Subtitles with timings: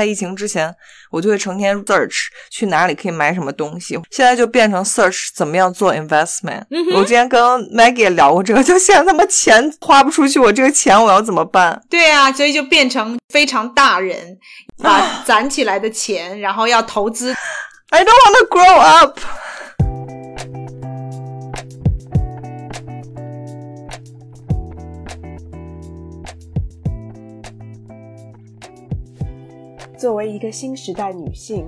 [0.00, 0.74] 在疫情之前，
[1.10, 6.64] 我就会成天 search 去哪里可以买什么东西，现在就变成 search 怎么样做 investment。
[6.94, 7.38] 我之前跟
[7.70, 11.78] Maggie 也聊过这个，就现在他妈钱花不出去，我这个钱我要怎么办？
[11.90, 14.38] 对啊，所以就变成非常大人，
[14.82, 17.34] 把攒起来的钱，然后要投资。
[17.90, 19.20] I don't want to grow up。
[30.00, 31.66] 作为一个新时代女性，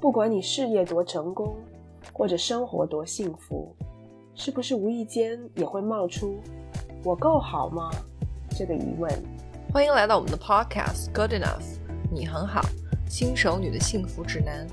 [0.00, 1.54] 不管你事业多成功，
[2.12, 3.72] 或者生活多幸福，
[4.34, 6.40] 是不是无意间也会冒出
[7.04, 7.92] “我够好吗”
[8.58, 9.08] 这个疑问？
[9.72, 11.78] 欢迎来到我们的 Podcast Good Enough，
[12.12, 12.60] 你很好，
[13.08, 14.66] 新手女的幸福指南。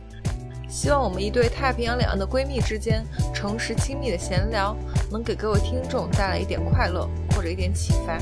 [0.67, 4.75] 希望我们一对太平洋两岸的闺蜜之间诚实亲密的闲聊，
[5.11, 8.17] 能给各位听众带来一点快乐或者一点启发。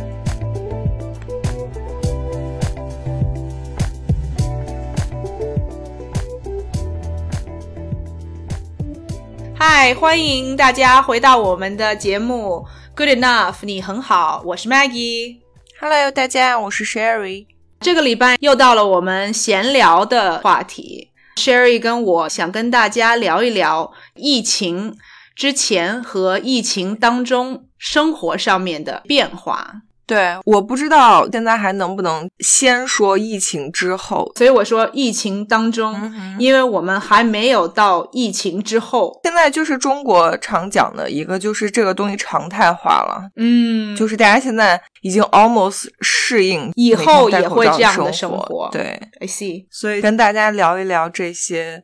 [9.62, 12.66] 嗨，欢迎大家回到我们的节目
[12.96, 15.40] Good Enough，你很好，我是 Maggie。
[15.82, 17.46] Hello，大家，我是 Sherry。
[17.82, 24.98] 这个礼拜又到了我们闲聊的话题，Sherry 跟我想跟大家聊一聊疫情
[25.36, 29.82] 之前和疫情当中生活上面的变化。
[30.10, 39.20] 对，我不知道现在还能不能先说疫情之后，所以我说疫情当中，因为我们还没有到疫情之后。
[39.24, 43.30] 现在就是中国常讲的一个，就是这个东西常态化了。
[43.36, 48.68] 嗯，就是大家现在已经 almost 适应，以后也会这样的生活。
[48.72, 49.68] 对，I see。
[49.70, 51.84] 所以跟大家聊一聊这些，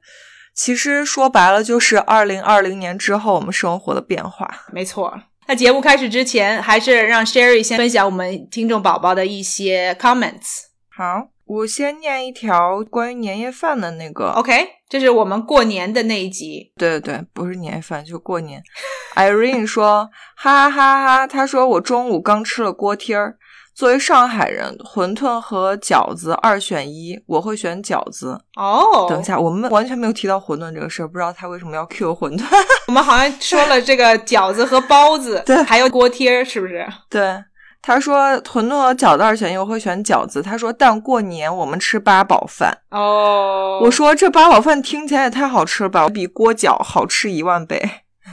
[0.56, 4.50] 其实说白了就是二零二零年之后我们生活的变化。
[4.74, 5.14] 没错。
[5.48, 10.64] 那节目开始之前，还是让 Sherry 先分享我们听众宝宝的一些 comments。
[10.90, 14.32] 好，我先念一条关于年夜饭的那个。
[14.32, 16.72] OK，这是我们过年的那一集。
[16.78, 18.64] 对对对，不是年夜饭，就是过年。
[19.16, 23.38] Irene 说：“哈哈哈哈！”他说：“我中午刚吃了锅贴儿。”
[23.76, 28.40] 作为上海人，馄饨和饺子二选一，我会选饺子。
[28.56, 32.44] 哦，等一下，我们完全没有提到馄饨这个事儿，不知道他为什么要 Q 馄饨。
[32.88, 36.88] 我们好像说了这个饺子和包子，对，还有锅贴，是不是？
[37.10, 37.36] 对，
[37.82, 40.42] 他说馄饨和饺子二选一，我会选饺子。
[40.42, 42.78] 他说，但过年我们吃八宝饭。
[42.92, 47.84] 哦，我说这八宝饭听起来也太好吃了吧，比锅饺好吃一万倍。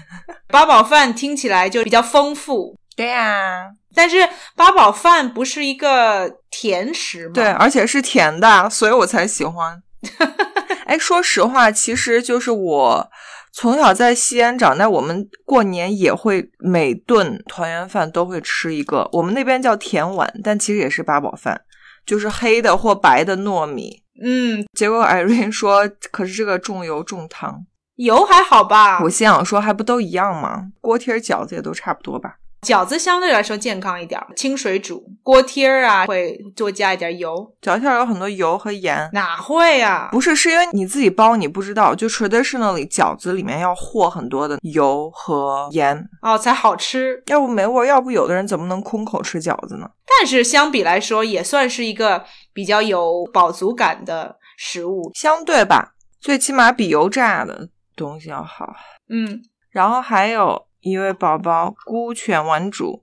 [0.46, 2.76] 八宝饭听起来就比较丰富。
[2.96, 3.70] 对呀。
[3.94, 4.16] 但是
[4.56, 7.32] 八宝饭不是一个甜食吗？
[7.34, 9.82] 对，而且是甜的，所以我才喜欢。
[10.86, 13.10] 哎，说实话，其实就是我
[13.52, 21.60] 从小在西安长大，我们过年也会每顿团圆饭都会吃一个，我们那边叫甜碗，但其实也是八宝饭，
[22.06, 24.02] 就是黑的或白的糯米。
[24.24, 27.64] 嗯，结果 Irene 说，可是这个重油重糖，
[27.96, 29.02] 油还好吧？
[29.02, 30.68] 我心想说，还不都一样吗？
[30.80, 32.36] 锅贴、饺子也都差不多吧。
[32.66, 35.04] 饺子相对来说健康一点，清水煮。
[35.24, 37.52] 锅贴儿啊，会多加一点油。
[37.60, 40.08] 饺子有很多油和盐，哪会呀？
[40.12, 41.92] 不是，是因为你自己包，你不知道。
[41.92, 47.20] 就 traditionally 饺子里面要和很多的油和盐哦，才好吃。
[47.26, 49.90] 要不没味，要不有的人怎么能空口吃饺子呢？
[50.18, 58.72] 但是相比来说，也算是一个比较有饱足感的食物，相对吧，最起码比油炸的东西要好。
[59.08, 60.66] 嗯，然后还有。
[60.82, 63.02] 一位宝宝孤犬玩主，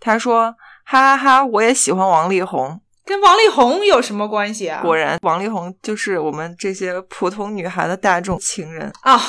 [0.00, 0.54] 他说
[0.84, 9.20] ：“哈哈哈，我也喜欢王力宏，跟王力宏有什么关系啊？”果然，王力宏就是我们这些普通女孩的大众情人啊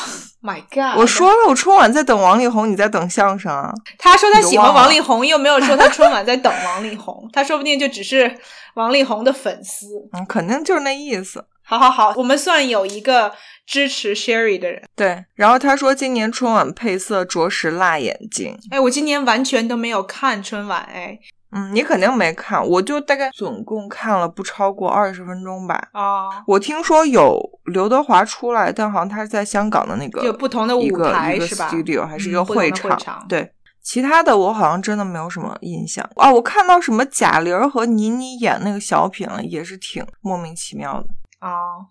[0.42, 1.00] ！My God！
[1.00, 3.74] 我说了，我春晚在等王力宏，你在等相声啊？
[3.98, 8.38] 他说他喜欢王力宏，又没有说他春晚在等王力宏，他说不定就只是
[8.76, 9.88] 王力宏的粉丝。
[10.14, 11.44] 嗯，肯定就是那意思。
[11.64, 13.34] 好好好，我们算有一个
[13.68, 14.82] 支持 Sherry 的人。
[14.96, 18.58] 对，然后他说今年春晚配色着实辣眼睛。
[18.72, 20.82] 哎，我今年完全都没有看春晚。
[20.84, 21.20] 哎，
[21.52, 25.90] 嗯，你肯定没看，我就大概总共看了不超过二十分钟吧。
[25.92, 33.26] 啊，我听说有刘德华出来，但好像他是在香港的那个有不同的舞台是吧？Studio 还是一个会场？
[33.28, 33.52] 对，
[33.84, 36.32] 其他的我好像真的没有什么印象啊。
[36.32, 41.08] 我看到什么贾玲和倪妮演那个小品了，也是挺莫名其妙的。
[41.40, 41.86] 哦，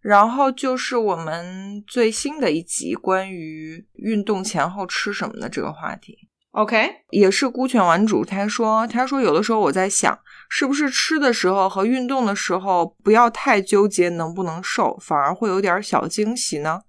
[0.00, 6.16] 然后就是我们最新的一集关于运动前后吃什么的这个话题。
[6.52, 10.18] OK，也是孤犬玩主，他说，他说有的时候我在想，
[10.48, 16.80] 是不是吃的时候和运动的时候不要太纠结能不能瘦，反而会有点小惊喜呢？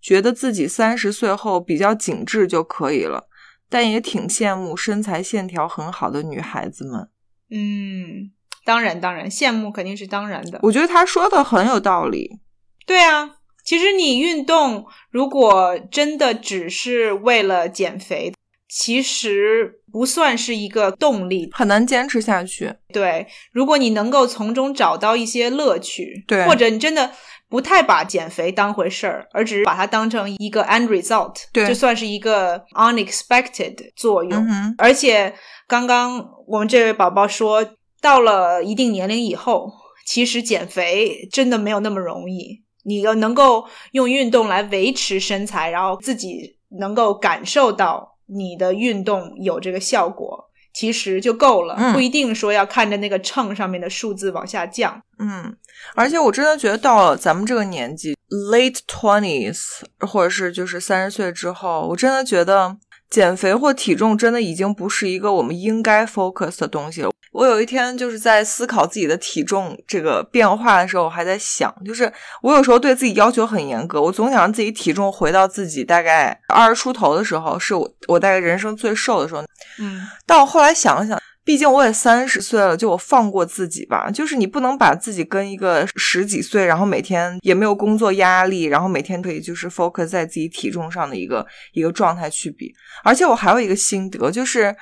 [0.00, 3.28] 觉得自己三十岁后比较紧致就可以了，
[3.68, 7.08] 但也挺羡慕身材线条很好的女孩子们。
[7.50, 8.32] 嗯。
[8.66, 10.58] 当然，当然，羡慕肯定是当然的。
[10.62, 12.40] 我觉得他说的很有道理。
[12.86, 18.32] 对啊，其实你运动如果真的只是为了减肥，
[18.68, 22.72] 其实不算是一个动力，很难坚持下去。
[22.92, 27.10] 对，如果你能够从中找到一些乐趣，对，或者你真的
[27.48, 34.32] 不太把减肥当回事儿，而只是把它当成一个 end result，对，就算是一个 unexpected 作用。
[34.32, 35.34] 嗯、而且
[35.66, 37.66] 刚刚我们这位宝宝说。
[38.04, 39.72] 到了一定年龄以后，
[40.06, 42.62] 其实减肥真的没有那么容易。
[42.84, 55.02] 你要能够用运动来维持身材，然后自己能够感受到你的运动有这个效果，其实就够了，嗯、不一定说要看着那个秤上面的数字往下降。
[55.18, 55.56] 嗯，
[55.94, 58.16] 而且我真的觉得到了咱们这个年纪
[58.50, 62.76] ，late twenties，或者是就是三十岁之后，我真的觉得
[63.08, 67.10] 减肥或体重真的已经不是一个我们应该 focus 的东西了。
[67.34, 72.10] 我有一天就是在思考自己的体重这个变化的时候，我还在想，就是
[72.40, 79.42] 我有时候对自己要求很严格，我总想让自己体重回到自己大概二十出头的时候，是我我大概人生最瘦的时候。
[79.80, 84.08] 嗯，但我后来想了想，毕竟我也三十岁了，就我放过自己吧。
[84.12, 92.72] 就是你不能把自己跟一个十几岁，然后每天也没有工作压力，然后每天可以就是 focus 在自己体重上的一个一个状态去比。
[93.02, 94.72] 而且我还有一个心得，就是。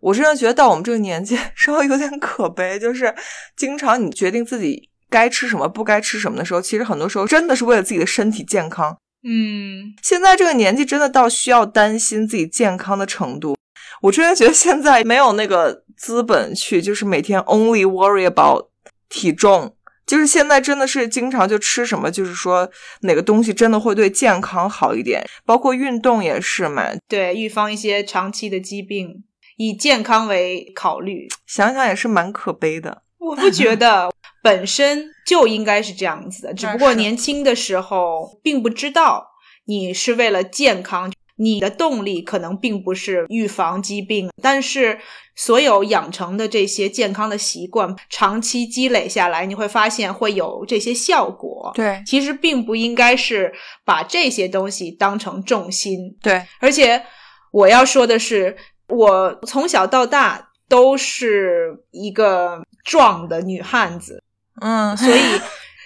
[0.00, 3.14] 我真的觉得到我们这个年纪稍微有点可悲，就是
[3.56, 8.96] 经常你决定自己该吃什么、不该吃什么的时候，其实很多时候真的是为了自己的身体健康。
[9.24, 13.56] 嗯，现在这个年纪真的到需要担心自己健康的程度。
[14.02, 18.66] 我真的觉得现在没有那个资本去，就是每天 only worry about
[19.08, 19.74] 体重。
[20.06, 26.84] 就是现在真的是经常就吃什么，就是说哪个东西真的会对健康好一点，包括运动也是嘛。
[27.08, 29.24] 对，预防一些长期的疾病。
[29.58, 33.02] 以健康为考虑，想想也是蛮可悲的。
[33.18, 34.08] 我不觉得
[34.40, 39.26] 本身就应该是这样子的，只不过年轻的时候并不知道
[39.66, 44.30] 你是为了健康，你的动力可能并不是预防疾病。
[44.40, 45.00] 但是
[45.34, 51.72] 所有养成的这些健康的习惯，长期积累下来，你会发现会有这些效果。
[51.74, 53.52] 对，其实并不应该是
[53.84, 56.16] 把这些东西当成重心。
[56.22, 57.02] 对，而且
[57.50, 58.56] 我要说的是。
[58.88, 64.22] 我从小到大都是一个壮的女汉子，
[64.60, 65.40] 嗯，所以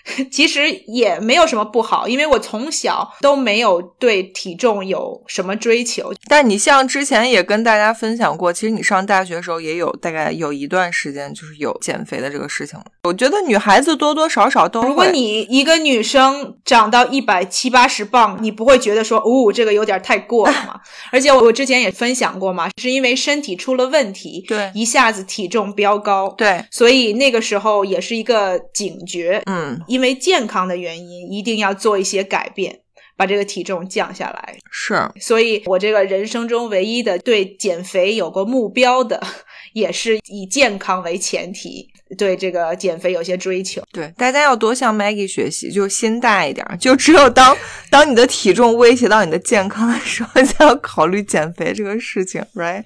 [0.31, 6.13] 其实也没有什么不好，因为我从小都没有对体重有什么追求。
[6.29, 12.79] 但你像之前也跟大家分享过，其实你上大学的时候也有大概有一段时间就是有减肥的这个事情。
[13.05, 20.81] 我觉得女孩子多多少少都，如果你一个女生长到一百七八十磅，你不会觉得说，哦，这个有点太过了吗？
[21.13, 29.81] 而且我之前也分享过嘛，是因为身体出了问题，对，一下子体重飙高，对，所以那个时候也是一个警觉，嗯。
[29.93, 32.81] 因为健康的原因，一定要做一些改变，
[33.15, 34.57] 把这个体重降下来。
[34.71, 39.23] 是，所以我这个人生中唯一的对减肥有过目标的，
[39.75, 41.87] 也是以健康为前提，
[42.17, 43.83] 对这个减肥有些追求。
[43.93, 46.67] 对，大家要多向 Maggie 学习，就心大一点。
[46.81, 47.55] 就只有当
[47.91, 52.83] 当你的体重威胁到你的健康的时候，才要考虑减肥这个事情，right？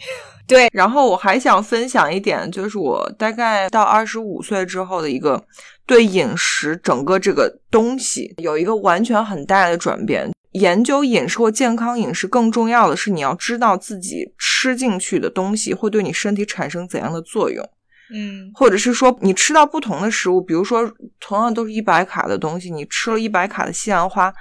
[0.48, 0.68] 对。
[0.72, 5.40] 然后我还想分享一点，就是我大概到二十五岁之后的一个。
[5.86, 10.30] 对饮食整个这个东西有一个完全很大的转变。
[10.52, 17.62] 研究饮食或健康饮食更重要的是，你要知道自己吃进去的东西会对你身体产生怎样的作用。
[18.14, 20.90] 嗯，或者是说你吃到不同的食物，比如说
[21.20, 24.32] 同样都是一百卡的东西，你吃了一百卡的西兰花，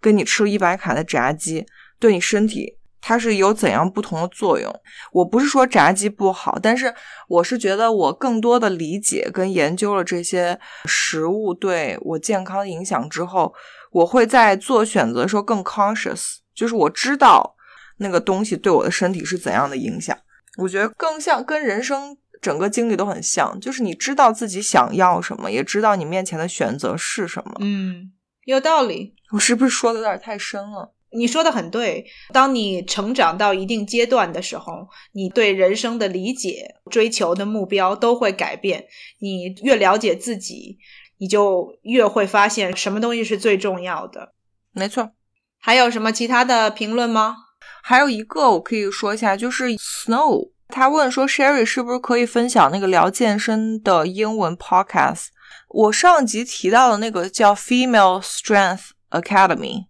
[0.00, 1.66] 跟你吃了一百卡的炸鸡，
[1.98, 2.76] 对你身体。
[3.06, 4.74] 它是有怎样不同的作用？
[5.12, 6.94] 我不是说炸鸡不好，但是
[7.28, 13.52] 我是觉得我更多的理解跟研究了这些食物对我健康的影响之后，
[13.92, 17.54] 我会在做选择的时候更 conscious，就是我知道
[17.98, 20.16] 那个东西对我的身体是怎样的影响。
[20.56, 27.56] 我觉得更像跟人生整个经历都很像，就是你知道自己想要什么，也知道你面前的选择是什么。
[27.60, 28.12] 嗯，
[28.44, 29.14] 有道理。
[29.32, 30.94] 我是不是说的有点太深了？
[31.14, 38.84] 你说的很对，当你成长到一定阶段的时候，你对人生的理解、追求的目标都会改变。
[39.20, 40.78] 你越了解自己，
[41.18, 44.34] 你就越会发现什么东西是最重要的。
[44.72, 45.12] 没错，
[45.60, 47.36] 还有什么其他的评论吗？
[47.82, 55.26] 还有一个我可以说一下，就是 Snow，他问说 Sherry 是不是可以分享那个聊健身的英文 podcast？
[55.68, 59.86] 我上集提到的那个叫 Female Strength Academy。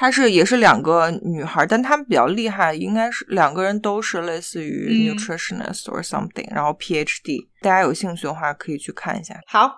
[0.00, 9.38] 她是也是两个女孩，但她们比较厉害，应该是两个人都是类似于嗯 nutritionist or something，、然后 PhD，大家有兴趣的话可以去看一下。
[9.46, 9.70] 好，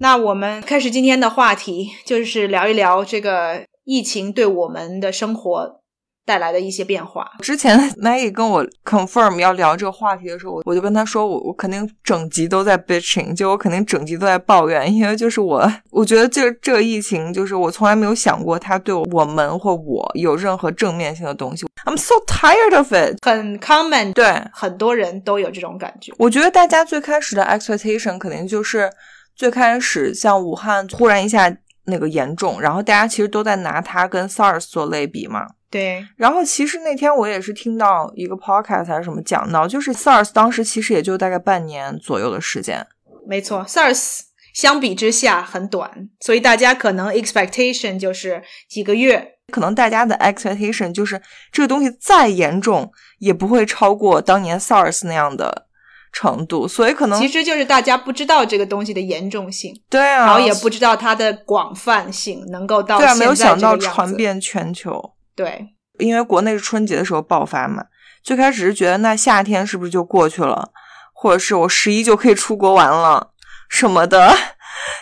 [0.00, 5.80] 那我们开始今天的话题，就是聊一聊这个疫情对我们的生活
[6.24, 7.30] 带来的一些变化。
[7.40, 21.66] 之前 Maggie 跟我 confirm 要聊这个话题的时候，我我就跟他说，我我肯定整集都在 bitching，就我肯定整集都在抱怨，因为就是我，我觉得这这个疫情，就是我从来没有想过它对我们或我有任何正面性的东西。
[21.84, 23.18] I'm so tired of it。
[23.22, 26.12] 很 common，对，很多人都有这种感觉。
[26.18, 28.90] 我觉得大家最开始的 expectation 肯定就是
[29.36, 31.54] 最开始像武汉忽然一下
[31.84, 35.46] 那个严重，然后大家其实都在拿它跟 SARS 做类比嘛。
[35.74, 42.86] 对，然后其实那天我也是听到一个 podcast 还是什么讲到，就是 SARS 当时其实也就大概半年左右的时间。
[43.26, 44.20] 没错，SARS
[44.54, 49.32] 相比之下很短，所以大家可能 expectation 就是几个月。
[49.52, 52.88] 可能大家的 expectation 就是这个东西再严重
[53.18, 55.66] 也不会超过当年 SARS 那样的
[56.12, 63.76] 程度，所以可能其实就是大家不知道这个东西的严重性，对啊，然后也不知道它的广泛性能够到对在没有想到。
[63.76, 65.13] 传遍全球。
[65.34, 67.84] 对，因为国内是春节的时候爆发嘛，
[68.22, 70.70] 最开始是觉得那夏天是不是就过去了，
[71.12, 73.32] 或者是我十一就可以出国玩了
[73.68, 74.34] 什么的。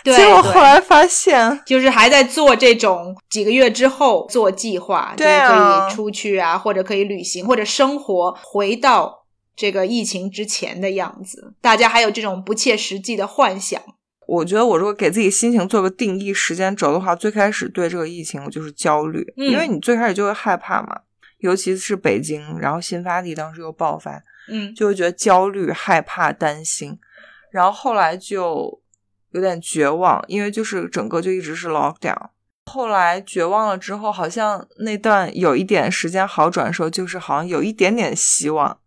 [0.03, 9.25] 对结果对后来发现，就是还在做这种几个月之后做计划，对啊就是可以出去啊，或者可以旅行，或者生活回到
[9.55, 11.55] 这个疫情之前的样子。
[11.59, 13.81] 大家还有这种不切实际的幻想。
[14.27, 21.01] 我觉得我如果给自己心情做个定义时间轴的话，最开始对这个疫情我就是焦虑，嗯因为你最开始就会害怕嘛，
[21.39, 26.97] 尤其是北京，然后新发地当时又爆发，嗯，就会觉得焦虑、害怕、担心，
[27.51, 28.81] 然后后来就
[29.31, 32.29] 有点绝望，因为就是整个就一直是 lockdown。
[32.71, 38.79] 后来绝望了之后，好像那段有一点时间好转的时候，就是好像有一点点希望。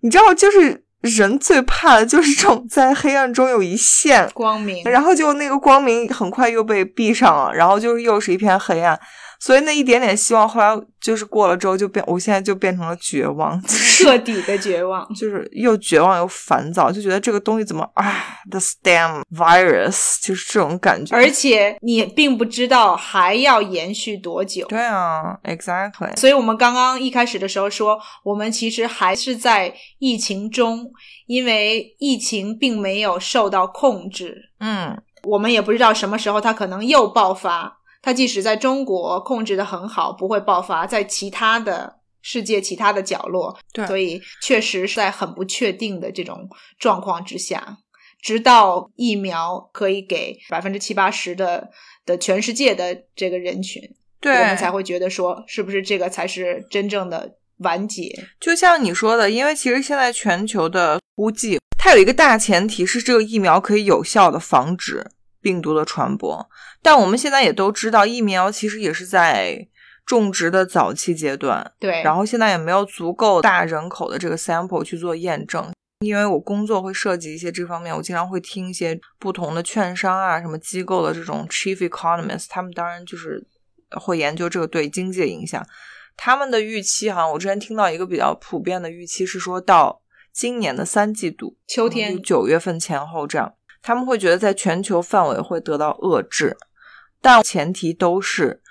[0.00, 4.82] 你知道，就是人最怕的就是这种在黑暗中有一线，光明。
[4.84, 8.98] 然后就那个光明很快又被闭上了，然后就是又是一片黑暗。
[9.44, 15.06] 所以那一点点希望，后来就是过了之后就变，我现在就变成了绝望，就是彻底的绝望。
[15.12, 21.14] 就是又绝望又烦躁，就觉得这个东西怎么啊，the stem virus，就是这种感觉。
[21.14, 24.66] 而且你并不知道还要延续多久。
[24.68, 30.90] 对啊，exactly，所以我们刚刚一开始的时候说，我们其实还是在疫情中，
[31.26, 37.80] 因为疫情并没有受到控制，嗯，我们也不知道什么时候它可能又爆发。
[38.04, 43.86] 它即使在中国控制的很好，不会爆发，在其他的世界其他的角落，对。
[43.86, 46.46] 所以确实是在很不确定的这种
[46.78, 47.78] 状况之下，
[48.20, 51.70] 直到疫苗可以给百分之七八十的
[52.04, 53.82] 的全世界的这个人群，
[54.20, 58.14] 对，我们才会觉得说，是不是这个才是真正的完结？
[58.38, 65.10] 就像你说的，因为其实现在全球的估计，它有一个大前提是这个疫苗可以有效的防止
[65.44, 66.48] 病毒的传播。
[66.82, 69.68] 但我们现在也都知道，疫苗其实也是在
[70.06, 75.70] 种植的早期阶段，对，然后现在也没有足够大人口的这个 sample 去做验证。
[76.00, 83.46] 因为我工作会涉及一些这方面，我经常会听一些不同的券商啊、什么机构的这种 chief economist，他们当然就是
[84.00, 85.64] 会研究这个对经济的影响。
[86.16, 93.54] 他们的预期好像我之前听到一个比较普遍的预期是说到今年的三季度，秋天九月份前后这样，
[93.86, 96.56] 他们会觉得在全球范围会得到遏制，
[97.20, 98.62] 但前提都是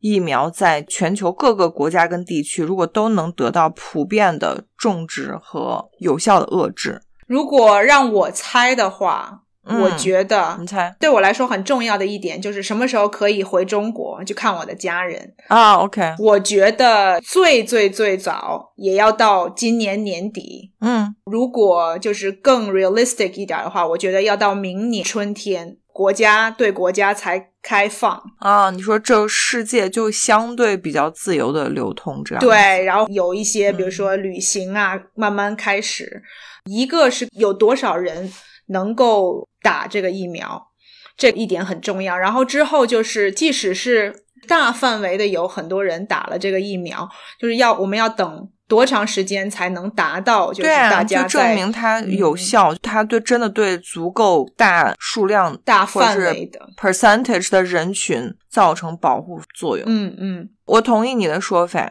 [0.00, 7.00] 疫苗在全球各个国家跟地区如果都能得到普遍的种植和有效的遏制。
[7.26, 15.34] 如果让我猜的话，嗯我觉得你猜对我来说很重要的一点就是什么时候可以回中国去看我的家人。
[15.48, 20.72] 啊？OK，我觉得最最最早也要到今年年底。
[20.80, 28.22] 嗯，如果就是更 realistic 一点的话，我觉得要到明年春天，国家对国家才开放。
[28.38, 36.22] 啊，你说这世界就相对比较自由的流通，这样对，然后有一些，嗯比如说旅行啊，慢慢开始。
[36.64, 38.30] 一个是有多少人
[38.68, 40.68] 能够打这个疫苗，
[41.16, 42.16] 这一点很重要。
[42.16, 47.08] 然后之后就是，即使是大范围的有很多人打了这个疫苗，
[47.38, 59.84] 就是要我们要等多长时间才能达到，就是大家就证明它嗯有效，它对真的对足够大数量大范围的 percentage 的人群造成保护作用。
[59.88, 61.90] 嗯嗯，我同意你的说法。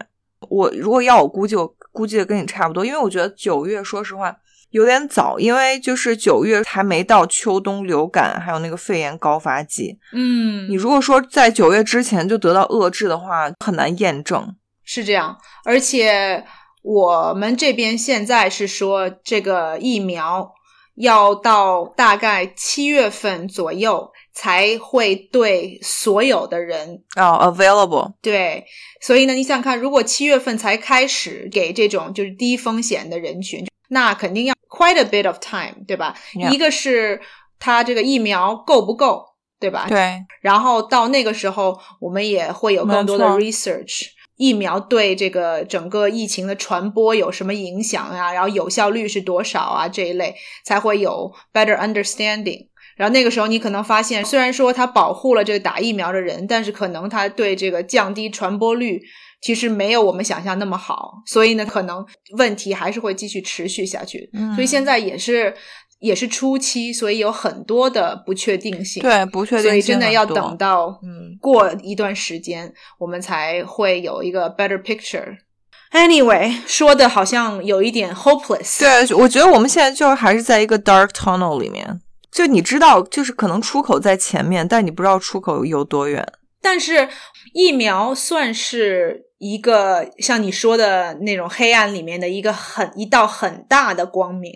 [0.49, 4.33] 我如果要我估计，我估计的跟你差不多，因为我觉得九月，说实话，
[4.71, 9.97] 有点早，因为就是九月还没到秋冬流感，还有那个肺炎高发季。
[10.13, 14.55] 嗯你，如果说在九月之前就得到遏制的话，很难验证。
[14.83, 16.43] 是这样，而且
[16.81, 20.49] 我们这边现在是说这个疫苗
[20.95, 28.63] 要到大概七月份左右才会对所有的人哦、a v a i l a b l e 对，
[29.01, 36.15] 所以呢，你想想看，如果七月份才开始给这种就是低风险的人群，那肯定要 quite a bit of time，对吧
[36.51, 37.19] 一个是
[37.59, 39.25] 它这个疫苗够不够，
[39.59, 39.85] 对吧？
[39.89, 44.05] 对，然后到那个时候，我们也会有更多的 research，
[44.35, 48.31] 疫苗对这个整个疫情的传播有什么影响啊？
[48.31, 49.87] 然后有效率是多少啊？
[49.87, 52.67] 这一类才会有 better understanding。
[52.95, 59.01] 然后那个时候，你可能发现，虽然说它保护了这个打疫苗的人，但是可能它对这个降低传播率
[59.41, 61.21] 其实没有我们想象那么好。
[61.25, 62.05] 所以呢，可能
[62.37, 64.29] 问题还是会继续持续下去。
[64.33, 65.53] 嗯所以现在也是
[65.99, 69.01] 也是初期，所以有很多的不确定性。
[69.01, 75.37] 对，不确定性所以真的要等到嗯过一段时间，我们才会有一个 better picture。
[75.91, 78.79] Anyway，说的好像有一点 hopeless。
[78.79, 86.27] 对，我觉得我们现在就是还是在一个 dark tunnel 里面，就你知道，就是可能出口在前面，但你不知道出口有多远。
[86.61, 87.07] 但是
[87.53, 94.51] 疫苗算是一个像你说的那种黑暗里面的一个很一道很大的光明，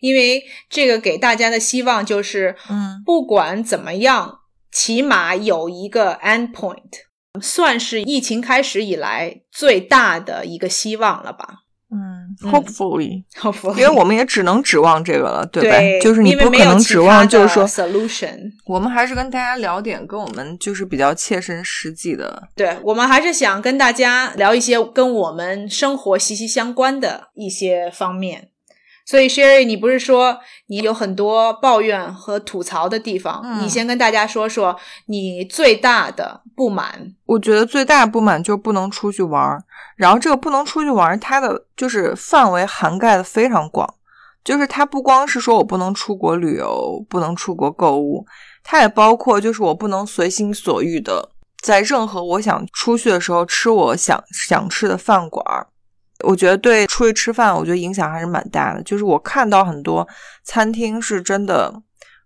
[0.00, 4.40] 因为这个给大家的希望就是，嗯，不管怎么样，
[4.72, 11.62] 起码有一个 end point，算是疫情开始以来最大的一个希望了吧。
[11.90, 11.98] 嗯。
[12.00, 15.76] 嗯，hopefully，、Hopefully 因为我们也只能指望这个了，对吧？
[15.78, 18.50] 对，就是你不可能指望，就是说，solution。
[18.66, 22.48] 我们还是跟大家聊点跟我们就是比较切身实际的。
[22.54, 28.48] 对我们还是想跟大家聊一些跟我们生活息息相关的一些方面。
[29.06, 33.40] 所以，Sherry，你不是说你有很多抱怨和吐槽的地方？
[33.42, 37.14] 嗯你先跟大家说说你最大的不满。
[37.24, 39.62] 我觉得最大的不满就是不能出去玩儿，
[39.98, 43.92] 然后这个不能出去玩，它的就是范围涵盖的非常广，
[44.44, 48.24] 就是它不光是说我不能出国旅游，不能出国购物，
[48.62, 51.28] 它也包括就是我不能随心所欲的
[51.62, 55.66] 在任何我想出去的时候吃我想想吃的饭馆儿。
[56.24, 58.82] 我觉得对出去吃饭，我觉得影响还是蛮大的。
[58.84, 60.06] 就是我看到很多
[60.44, 61.72] 餐厅是真的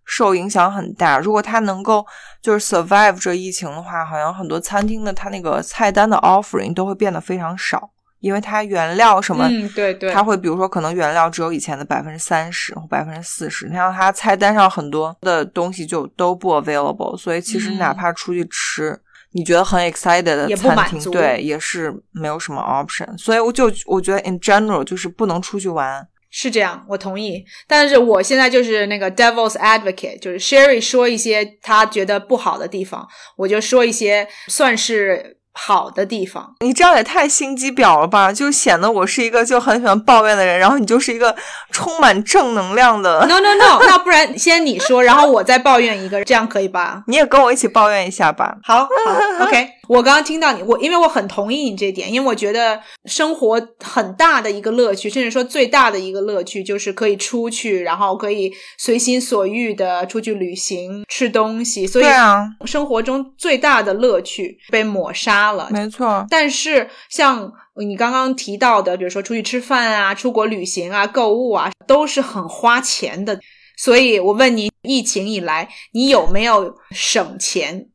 [0.05, 1.19] 受影响很大。
[1.19, 2.05] 如果它能够
[2.41, 7.89] 就是 survive 这疫情的话，好像很多餐厅的它那个菜单的 offering 都会变得非常少，
[8.19, 18.99] 因为它原料什么，嗯，对对，它会比如说可能原料只有以前的百分之三十或百分之四十，你看它菜单上很多的东西就都不 available，所以其实嗯哪怕出去吃。
[19.35, 27.45] 你觉得很 excited 的餐厅，对，也是没有什么 option，所以我就我觉得 in general 就是不能出去玩，是这样，我同意。
[27.67, 36.55] 但是我现在就是那个 devil's advocate，就是 Sherry 说一些他觉得不好的地方，我就说一些算是好的地方。
[36.61, 38.33] 你这样也太心机婊了吧？
[38.33, 41.35] 就显得我是一个就很喜欢抱怨的人，然后你就是一个
[41.69, 43.23] 充满正能量的。
[43.27, 47.03] No no no， 那不然先你说，然后我再抱怨一个，这样可以吧？
[47.05, 48.55] 你也跟我一起抱怨一下吧。
[48.63, 48.87] 好，好，
[49.45, 49.69] OK。
[49.89, 61.85] 我刚刚听到你，我因为我很同意你这点，因为我觉得生活很大的一个乐趣，甚至说最大的一个乐趣，就是可以出去，然后可以随心所欲的出去旅行、吃东西。
[61.85, 65.67] 所以对，啊，生活中最大的乐趣被抹杀了。
[65.71, 66.25] 没错。
[66.29, 73.37] 但是像你刚刚提到的，比如说出去吃饭啊、出国旅行啊、购物啊，都是很花钱的。
[73.75, 77.87] 所以我问你，疫情以来你有没有省钱？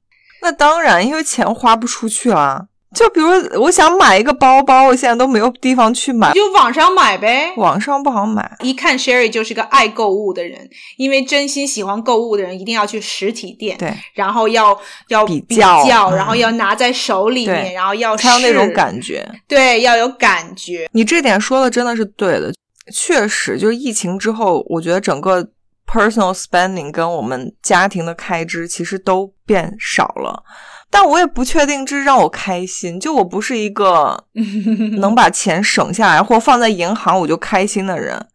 [0.42, 2.66] 那当然，因为钱花不出去啊。
[2.94, 3.28] 就比如
[3.60, 7.52] 我想买一个包包，我现在都没有地方去买，就网上买呗。
[7.58, 8.50] 网上不好买。
[8.60, 14.76] 一看 Sherry 就是个爱购物的人，因为真心喜欢购物的人一定要去实体店，对，然后要
[15.08, 19.30] 要比比较嗯然后要拿在手里面，然后要才有那种，感觉。
[19.46, 20.88] 对，要有感觉。
[20.92, 22.50] 你这点说的真的是对的，
[22.90, 25.46] 确实，就是疫情之后，我觉得整个
[25.90, 30.44] personal spending 跟我们家庭的开支其实都变少了。
[30.90, 34.24] 但我也不确定这让我开心，就我不是一个
[34.98, 38.26] 能把钱省下来或放在银行我就开心的人。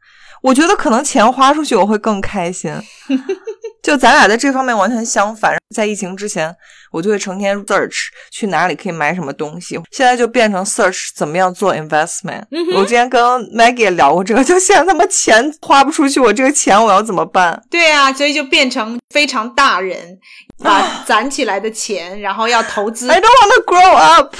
[0.41, 2.71] 我觉得可能钱花出去我会更开心。
[3.83, 5.55] 就咱俩在这方面完全相反。
[5.75, 6.55] 在疫情之前，
[6.91, 12.43] 我就会成天 search 去哪里可以买什么东西，现在就变成 search 怎么样做 investment。
[12.51, 17.61] 嗯我之前跟 Maggie 也聊过这个，就现在他妈钱花不出去，我这个钱我要怎么办？
[17.69, 20.17] 对啊，所以就变成非常大人，
[20.63, 24.35] 把 攒起来的钱，然后要投资 I don't want to grow up。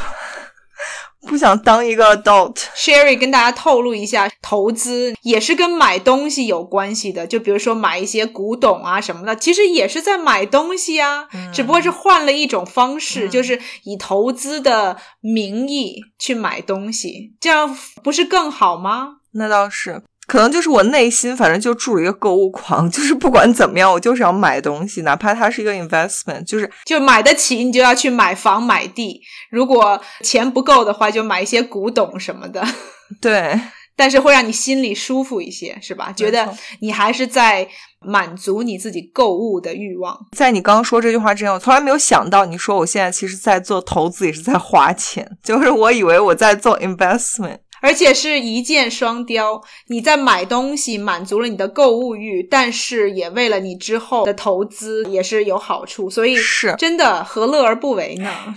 [1.28, 2.56] 不想当一个 adult。
[2.76, 7.26] Sherry 跟大家透露一下，投资也是跟买东西有关系的。
[7.26, 19.18] 就比如说买一些古董啊什么的，其实也是在买东西啊，只不过是换了一种方式，就是以投资的名义去买东西，这样不是更好吗？
[19.36, 29.20] 那倒是，可能就是我内心反正就住了一个购物狂， 就是不管怎么样，我就是要买东西，哪怕它是一个 investment，就是就买得起，你就要去买房买地；
[29.52, 32.66] 如果钱不够的话，就买一些古董什么的。
[33.22, 33.60] 对。
[33.96, 36.12] 但是会让你心里舒服一些，是吧？
[36.12, 37.68] 觉得你还是在
[38.00, 40.18] 满足你自己购物的欲望。
[40.36, 45.38] 在你刚刚说这句话之前，我从来没有想到，你说我现在其实在做投资，也是在花钱。
[45.44, 49.62] 就是我以为我在做 investment，而且是一箭双雕。
[49.88, 56.10] 你在买东西，满足了你的购物欲，但是也为了你之后的投资也是有好处。
[56.10, 58.56] 所以是真的何乐而不为呢？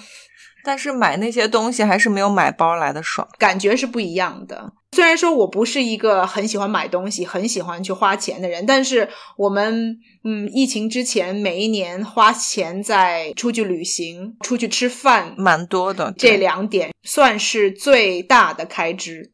[0.66, 4.72] 但是买那些东西还是没有买包来的爽，感觉是不一样的。
[4.90, 16.12] 虽然说我不是一个很喜欢买东西、很喜欢去花钱的人，但是我们嗯，疫情之前每一年花钱在出去旅行、出去吃饭，蛮多的。
[16.18, 19.32] 这两点算是最大的开支。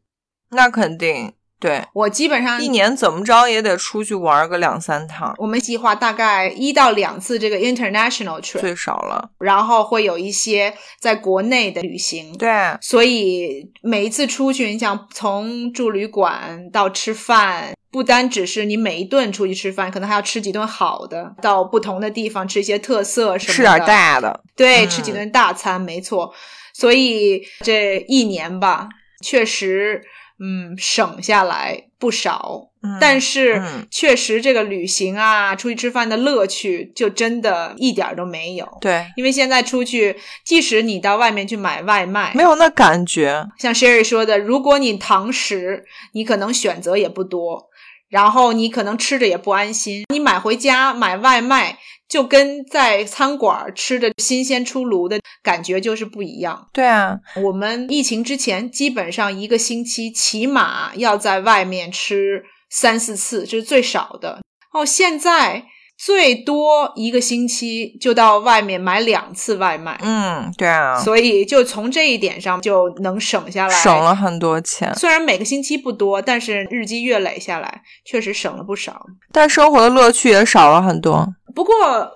[0.51, 1.33] 那肯定。
[1.63, 5.33] 对我基本上一年怎么着也得出去玩个两三趟。
[5.37, 12.37] 我们计划大概一到两次这个 international trip 最少了，然后会有一些在国内的旅行。
[12.37, 12.49] 对，
[12.81, 26.33] 所以每一次出去，你想从住旅馆到吃饭，不单只是你每一顿出去吃饭，可能还要吃几顿好的，到不同的地方吃一些特色什么的，吃点大的，对，嗯吃几顿大餐，没错。
[26.73, 28.89] 所以这一年吧，
[29.23, 30.01] 确实。
[30.39, 38.67] 嗯，省下来不少，嗯、但是、嗯、确实这个旅行啊，出去吃饭的乐趣就真的一点都没有。
[38.81, 43.47] 对，因为现在出去，即使你到外面去买外卖，没有那感觉。
[43.57, 47.69] 像 Sherry 说的，如果你堂食，你可能选择也不多，
[48.09, 50.03] 然后你可能吃着也不安心。
[50.09, 51.77] 你买回家买外卖，
[52.13, 56.67] 就跟在餐馆吃的新鲜出炉的感觉就是不一样。
[56.71, 64.41] 对啊，我们疫情之前基本上一个星期起码要在外面吃三四次，这是最少的。
[64.73, 65.63] 哦，现在
[65.97, 69.99] 最多一个星期就到外面买两次外卖。
[70.03, 74.93] 嗯，对啊，所以就从这一点上就能省下来，省了很多钱。
[74.93, 79.03] 虽然每个星期不多，但是日积月累下来，确实省了不少。
[79.31, 81.27] 但生活的乐趣也少了很多。
[81.53, 81.73] 不过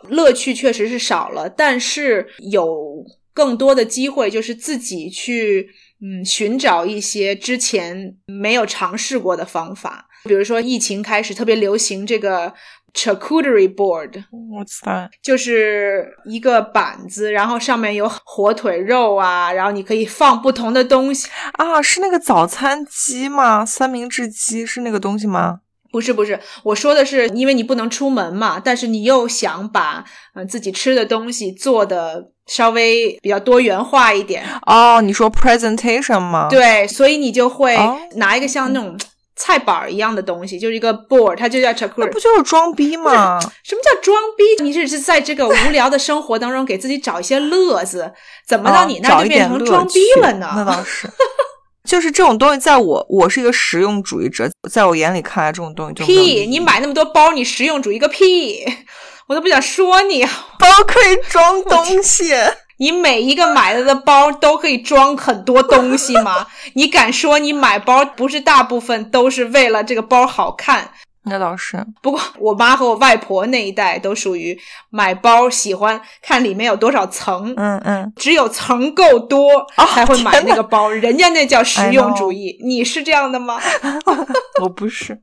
[0.10, 5.69] 乐趣确实是少了，但是有更多的机会，就是自己去
[6.02, 10.08] 嗯寻找一些之前没有尝试过的方法。
[10.23, 12.52] 比如说疫情开始特别流行这个
[12.93, 15.10] charcuterie board，What's that？
[15.21, 23.65] 就是一个板子，然后上面有火腿肉啊，然后你可以放不同的东西啊，是那个早餐机吗？
[23.65, 25.60] 三明治机是那个东西吗？
[25.91, 30.04] 不是不是，我说的是，因为你不能出门嘛，但是你又想把
[30.36, 34.43] 嗯、呃、自己吃的东西做的稍微比较多元化一点。
[34.65, 36.47] 哦，你说 presentation 吗？
[36.50, 38.97] 对，所以你就会哦拿一个像那种
[39.36, 41.93] 菜板一样的东西，就是一个 board，它就叫 charcuterie。
[41.97, 43.39] 那不就是装逼吗？
[43.63, 44.63] 什么叫装逼？
[44.63, 48.12] 你只是在这个无聊的生活当中给自己找一些乐子，
[48.47, 50.52] 怎么到你那哦、就变成装逼了呢？
[50.56, 51.08] 那倒是。
[51.88, 56.45] 就是这种东西，在我我是一个实用主义者，在我眼里看来，这种东西就屁！
[56.45, 58.65] 你买那么多包，你实用主义个屁！
[59.28, 60.26] 我都不想说你。
[60.60, 62.34] 包可以装东西，
[62.80, 66.45] 你每一个买了的包都可以装很多东西吗？
[66.76, 70.91] 你敢说你买包不是大部分都是为了这个包好看？
[71.29, 71.85] 那倒是。
[72.01, 74.57] 不过我妈和我外婆那一代都属于
[74.89, 82.57] 买包喜欢看里面有多少层，嗯嗯，只有层够多、哦、才会买那个包，人家那叫实用主义。
[82.63, 83.59] 你是这样的吗？
[84.61, 85.21] 我不是。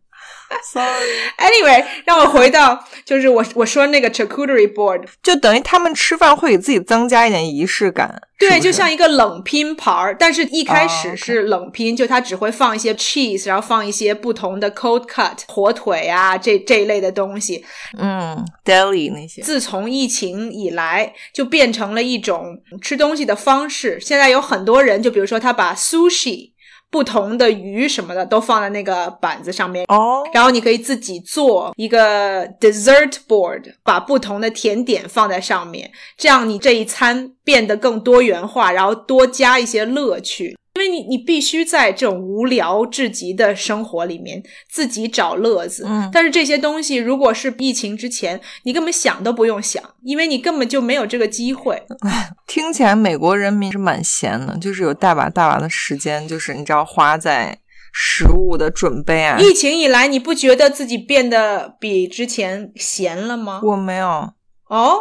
[0.73, 1.31] Sorry.
[1.39, 8.23] Anyway，让我回到就是我我说那个 charcuterie board，就等于他们吃饭会给自己增加一点仪式感。
[8.39, 11.17] 对，是是就像一个冷拼盘儿，但是一开始 Oh.
[11.17, 17.65] 是冷拼，就它只会放一些 cheese，然后放一些不同的 cold cut 火腿啊这这一类的东西。
[17.99, 19.41] 嗯，deli 那些。
[19.43, 23.99] 自从疫情以来，就变成了一种吃东西的方式。
[24.01, 26.54] 现在有很多人，就比如说他把 sushi。
[26.95, 40.57] 不同的鱼什么的都放在那个板子上面哦，然后你可以自己做一个 dessert board，把不同的甜点放在上面，这样你这一餐变得更多元化，然后多加一些乐趣。
[40.75, 45.85] 因为你你必须在这种无聊至极的生活里面自己找乐子。
[45.87, 51.81] 嗯但是这些东西如果是疫情之前，你根本想都不用想，因为你根本就没有这个机会。
[52.49, 57.57] 听起来美国人民是蛮闲的，就是有大把大把的时间，就是你知道花在
[57.93, 59.39] 食物的准备啊。
[59.39, 63.61] 疫情以来，你不觉得自己变得比之前闲了吗？
[63.63, 64.33] 我没有，
[64.69, 64.99] 哦，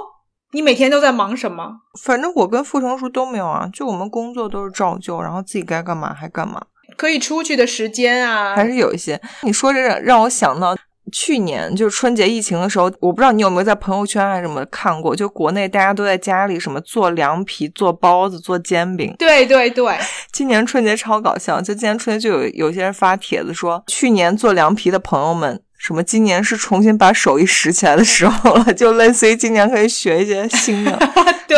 [0.53, 1.81] 你每天都在忙什么？
[2.01, 6.61] 反正我跟傅成熟都没有啊，就我们工作都是照旧，然后自己该干嘛还干嘛，
[6.95, 9.19] 可以出去的时间啊，还是有一些。
[9.41, 10.75] 你说这让让我想到。
[11.11, 19.13] 去年就是春节疫情的时候，我不知道你有没有在朋友圈还是什么看过，就国内大家都在家里什么做凉皮、做包子、做煎饼。
[19.19, 19.95] 对对对，
[20.31, 30.97] 今年春节超搞笑，就今年春节就有有些人发帖子说，去年做凉皮的朋友们，什么今年是重新把手艺拾起来的时候了，就类似于今年可以学一些新的。
[31.45, 31.57] 对，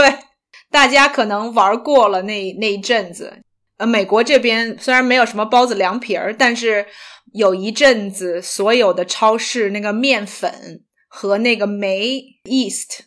[0.71, 3.31] 大家可能玩过了那那一阵子。
[3.77, 6.87] 呃，美国这边虽然没有什么包子、凉皮儿，但是
[7.33, 13.01] 有一阵子所有的超市那个面粉和那个煤 yeast，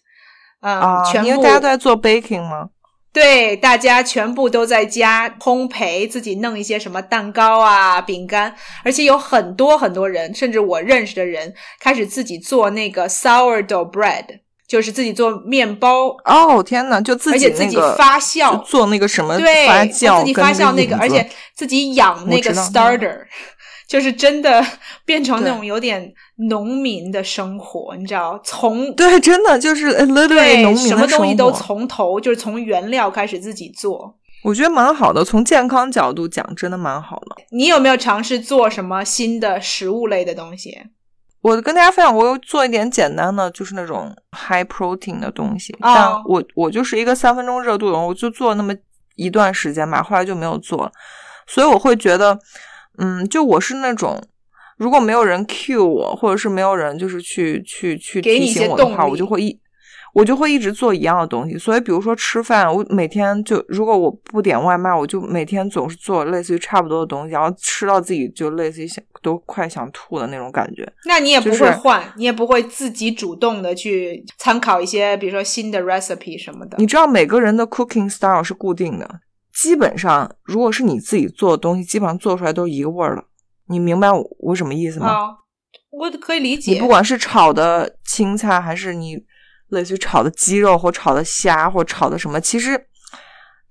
[0.61, 2.69] 嗯，啊，全部因为大家都在做 baking 嘛。
[3.11, 14.25] 对，大家全部都在家烘焙，自己弄一些什么蛋糕啊、饼干，而且有很多很多人，甚至我认识的人开始自己做那个 sourdough bread，
[14.69, 18.63] 就是自己做面包，哦天哪，就自己而且自己发酵。
[18.63, 23.21] 做那个什么对，发酵，自己发酵那个，而且自己养那个 starter，
[23.89, 24.65] 就是真的
[25.05, 26.13] 变成那种有点
[26.49, 34.15] 农民的生活，你知道，从对，真的就是 literally 对农民什么东西都从头，就是从原料开始自己做。
[34.45, 37.37] 我觉得蛮好的，从健康角度讲，真的蛮好的。
[37.51, 40.79] 你有没有尝试做什么新的食物类的东西？
[41.41, 45.73] 我跟大家分享，我有做一点简单的，就是那种 high protein 的东西。
[45.75, 48.73] 哦但我我就是一个三分钟热度的人，我就做那么
[49.17, 50.93] 一段时间吧，后来就没有做了。
[51.47, 52.39] 所以我会觉得，
[52.99, 54.23] 嗯，就我是那种，
[54.77, 59.59] 如果没有人 cue 我，或者是没有人就是去去去提给你一些醒我的话，我就会一。
[60.15, 70.91] 我就会一直做一样的东西，所以比如说吃饭，我每天就如果我不点外卖，我就每天总是做类似于差不多的东西，然后吃到自己就类似于想都快想吐的那种感觉。
[71.05, 76.79] 那你也不就是会换，你也不会自己主动的去参考一些，比如说新的 recipe 什么的。
[76.79, 79.21] 你知道每个人的 cooking style 是固定的，
[79.61, 83.25] 基本上如果是你自己做的东西，基本上做出来都是一个味儿了。
[83.67, 85.13] 你明白我我什么意思吗？
[85.13, 85.37] 哦，
[85.91, 86.75] 我可以理解。
[86.75, 89.19] 你不管是炒的青菜，还是你
[89.71, 92.81] 类似于炒的鸡肉或炒的虾或炒的什么，其实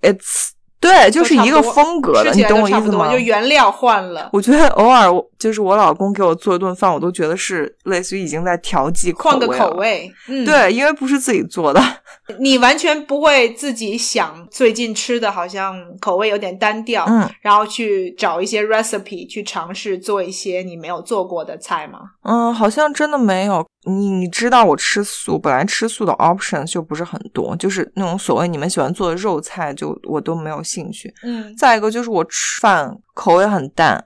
[0.02, 3.10] it's 对，就是一个风格的，你懂我意思吗？
[3.10, 9.48] 就原料换了，我觉得偶尔我就是我老公给我做一顿饭，我都觉得是类似于已经在调剂口换个。
[9.48, 10.08] 口味。
[10.28, 11.82] 嗯，，对，因为不是自己做的。
[12.38, 21.98] 你完全不会自己想最近吃的好像口味有点单调，嗯然后去找一些 recipe 去尝试做一些你没有做过的菜吗？
[22.22, 23.66] 嗯，好像真的没有。
[23.84, 31.12] 你你知道我吃素，本来吃素的 options 就不是很多，就是那种所谓你们喜欢做的肉菜，就我都没有兴趣。
[31.22, 34.04] 嗯，再一个就是我吃饭口味很淡，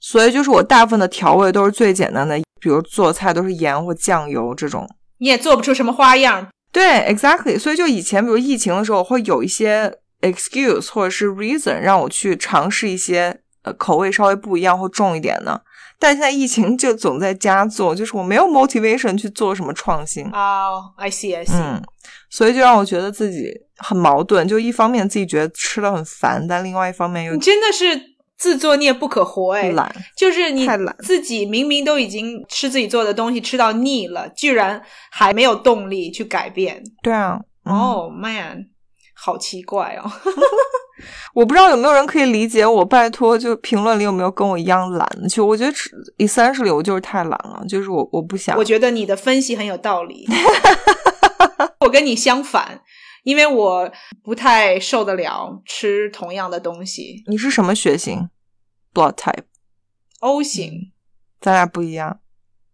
[0.00, 4.88] 所以就是我大部分的调味都是最简单的，比如做菜都是盐或酱油这种。
[5.18, 6.48] 你也做不出什么花样。
[6.70, 7.58] 对，exactly。
[7.58, 15.62] 所以就以前比如疫情的时候，我会有一些 excuse 或者是 reason 让我去尝试一些呃口味稍微不一样或重一点的。
[16.00, 20.24] 但现在疫情就总在家做，就是我没有 motivation 去做什么创新。
[20.30, 21.60] 哦、i see, I see。
[21.60, 21.82] 嗯，
[22.30, 28.00] 所以就让我觉得自己很矛盾，就一方面自己觉得吃的很烦，但另外一方面又你真的是
[28.36, 29.70] 自作孽不可活哎！
[29.72, 29.92] 懒。
[30.16, 36.82] 就是你太懒自己明明都已经吃自己做的东西吃到腻了，居然还没有动力去改变。
[37.02, 38.66] 对啊，嗯哦、man，
[39.14, 40.10] 好奇怪哦。
[41.32, 45.28] 我不知道有没有人可以理解我，拜托，就评论里有没有跟我一样懒的？
[45.28, 48.64] 就我觉得吃 essentially 我就是太懒了，就是我我不想我。
[48.64, 50.26] 觉得你的分析很有道理。
[51.80, 52.82] 我跟你相反，
[53.24, 53.92] 因为我
[54.22, 57.24] 不太受得了吃同样的东西。
[57.26, 58.28] 你是什么血型
[58.94, 60.92] ？Blood type，O 型
[61.40, 62.20] 咱俩不一样。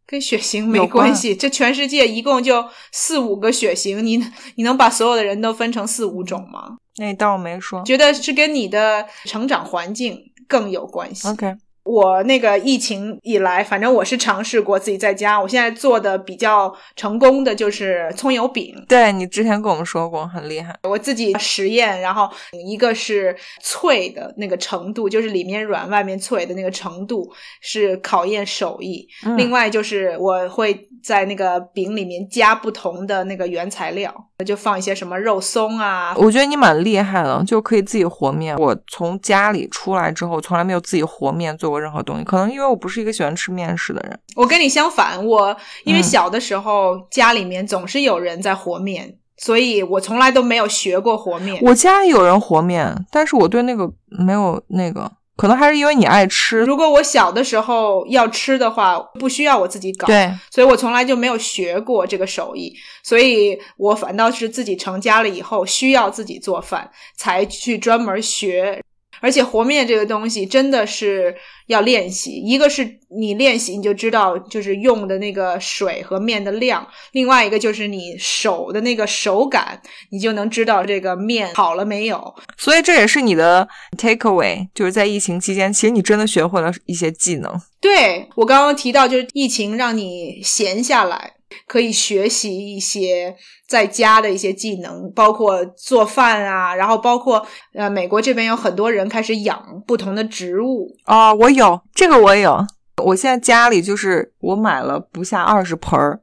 [0.06, 4.22] 跟血型没关系，这全世界一共就四五个血型，你
[4.56, 6.76] 你能把所有的人都分成四五种吗？
[6.98, 7.82] 那你当我没说。
[7.84, 11.26] 觉得是跟你的成长环境更有关系。
[11.26, 15.40] OK，我那个疫情以来，反正我是尝试过自己在家。
[15.40, 20.74] 我现在做的比较成功的就是葱油饼，对你之前跟我们说过，很厉害。
[20.82, 22.28] 我自己实验，然后
[22.66, 29.06] 一个是脆的那个程度，就是里面软外面脆的那个程度是考验手艺。
[29.24, 34.12] 嗯另外就是我会在那个饼里面加不同的那个原材料，
[34.46, 38.56] 就放一些什么肉松啊，我觉得你蛮厉害的，就可以自己和面。
[38.56, 44.18] 我从家里出来之后，从来没有自己和面做过任何东西，可能因为我不是一个喜欢吃面食的人。
[44.34, 51.60] 我跟你相反，我因为嗯小的时候、家里面总是有人在和面，所以我从来都没有学过和面。
[51.62, 56.60] 我家里有人和面，但是我对那个没有那个，可能还是因为你爱吃。
[56.60, 68.80] 如果我小的时候要吃的话，不需要我自己搞，对，所以我从来就没有学过这个手艺，所以我反倒是自己成家了以后需要自己做饭，才去专门学。
[69.24, 71.34] 而且和面这个东西真的是
[71.68, 72.86] 要练习，一个是
[73.18, 82.34] 你练习你就知道就是用的那个水和面的量，另外一个就是你手的那个手感，你就能知道这个面好了没有。
[82.58, 87.58] 所以这也是你的 take away，就是在疫情期间，其实你真的学会了一些技能。
[87.80, 91.32] 对我刚刚提到，就是疫情让你闲下来，
[91.66, 93.34] 可以学习一些
[93.68, 100.88] 在家的一些技能，包括做饭啊，然后包括呃，美国这边有很多人开始养不同的植物。
[101.06, 102.64] 哦，我有这个，我有。
[103.02, 106.20] 我现在家里就是我买了不下二十盆儿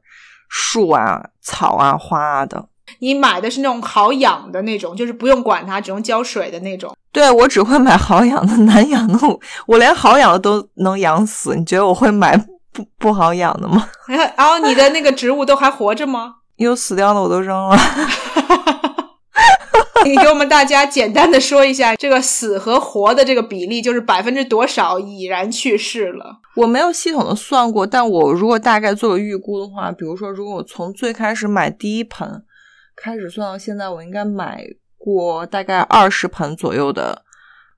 [0.48, 2.66] 树啊、草啊、花啊的。
[3.00, 6.96] 你买的是那种好养的那种，就是不用管它，只用浇水的那种。
[7.12, 11.54] 对我只会买好养的， 难养的我我连好养的都能养死。
[11.54, 12.34] 你觉得我会买
[12.72, 13.88] 不不好养的吗？
[14.36, 16.36] 然后你的那个植物都还活着吗？
[16.56, 17.76] 有死掉的我都扔了。
[20.04, 26.38] 你给我们大家简单的说一下，这个死和活的这个比例，就是百分之多少已然去世了？
[26.56, 32.42] 我没有系统的算过，但我如果大概做个预估的话，比如说，如果我从最开始买第一盆
[32.96, 34.64] 开始算到现在，我应该买
[34.98, 37.22] 过大概二十盆左右的。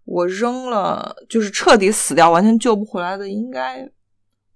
[0.06, 3.86] 我扔了，就是彻底死掉、完全救不回来的，应该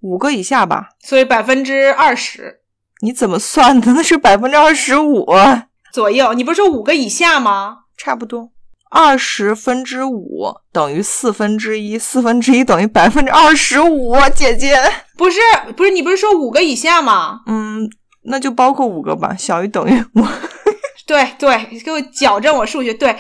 [0.01, 0.91] 五个以下吧？
[1.01, 2.61] 所以百分之二十
[3.01, 3.93] 你怎么算的？
[3.93, 5.27] 那是百分之二十五，
[5.93, 6.35] 左右。
[6.35, 7.79] 你不是说五个以下吗？
[7.97, 8.51] 差不多。
[8.91, 14.77] 二十分之五等于四分之一，四分之一等于百分之二十五，姐姐。
[15.17, 15.39] 不是，
[15.77, 17.41] 不是，你不是说五个以下吗？
[17.47, 17.91] 嗯，
[18.23, 20.25] 那就包括五个吧，小于等于五。
[21.07, 22.95] 对对，给我矫正我数学。
[22.95, 23.15] 对，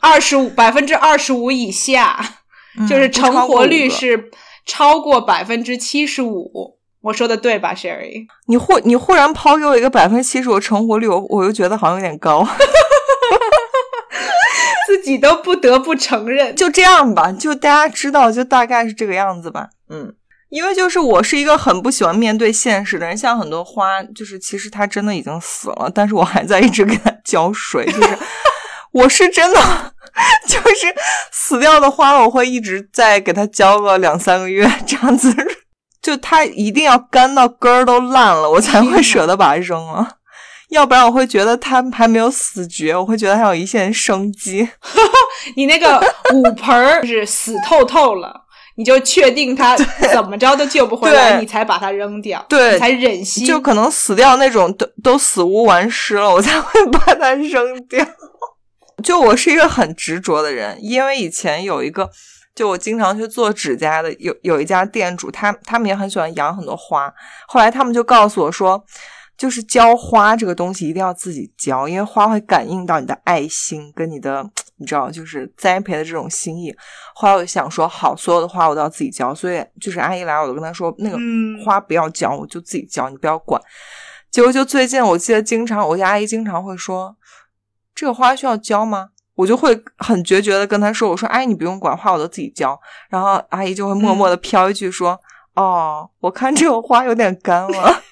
[0.00, 2.18] 二十五百分之二十五以下，
[2.88, 4.30] 就是成活率个是
[4.66, 6.76] 超过百分之七十五。
[7.00, 8.26] 我说的对吧，Sherry？
[8.48, 12.44] 你忽你忽然抛给我一个百分之七十五成活率，我我又觉得好像有点高。
[14.88, 16.54] 自己都不得不承认。
[16.56, 19.68] 就这样吧，就大家知道，就大概是这个样子吧。
[19.88, 20.12] 嗯，
[20.48, 28.18] 因为就是我是一个很不喜欢面对现实的人，像很多花，就是其实它真的已经死了，但是我还在一直给它浇水，就是
[28.96, 29.60] 我是真的。
[30.48, 30.94] 就是
[31.30, 35.30] 死掉的花，我会一直在给它浇个两三个月这样子，
[36.00, 40.16] 就它一定要干到根儿都烂了，我才会舍得把它扔了。
[40.70, 44.66] 要不然我会觉得它还没有死绝，我会觉得还有一线生机。
[45.54, 48.32] 你那个五盆儿是死透透了，
[48.76, 53.44] 你就确定它怎么着都救不回来，你才把它扔掉，对你才忍心。
[53.44, 58.02] 就可能死掉那种都都死无完尸了，我才会把它扔掉。
[59.02, 62.10] 就我是一个很执着的人，因为以前有一个，
[62.54, 67.12] 就我经常去做指甲的，有有一家店主，他他们也很喜欢养很多花，
[67.46, 68.84] 后来他们就告诉我说。
[69.38, 74.42] 就是浇花这个东西一定要自己浇，因为花会感应到你的爱心跟你的，
[74.78, 76.74] 你知道，就是栽培的这种心意。
[77.14, 83.60] 后来我就想说，好，所有的花我都要自己浇，所以就是阿姨来，我都跟她说，那个嗯花不要浇，我就自己浇，你不要管。
[84.30, 87.14] 结果就最近，我记得经常我家阿姨经常会说，
[87.96, 89.08] 这个花需要浇吗？
[89.34, 92.78] 我就会很决绝的跟她说，我说，阿姨你不用管，花我都自己浇。
[93.10, 95.18] 然后阿姨就会默默的飘一句说，
[95.54, 98.02] 哦，我看这个花有点干了。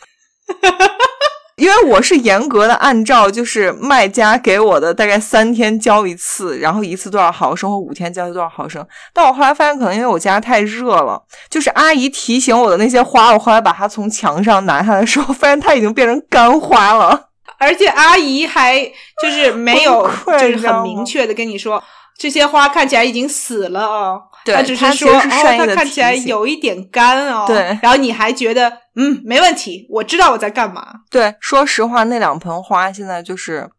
[1.56, 8.84] 因为我是严格的按照就是卖家给我的大概三天浇一次，然后一次多少毫升，或五天浇多少毫升。
[9.12, 17.30] 但我后来发现，可能因为我家太热了，就是阿姨提醒我的那些花，我后来把它从墙上拿下来的时候，发现它已经变成干花了。
[17.58, 18.80] 而且阿姨还
[19.22, 21.82] 就是没有，就是很明确的跟你说，
[22.18, 24.22] 这些花看起来已经死了哦。
[24.44, 27.44] 对她只是说，哦，它看起来有一点干哦。
[27.46, 30.86] 对然后你还觉得，嗯，没问题，我知道我在干嘛。
[31.10, 33.70] 对，说实话，那两盆花现在就是，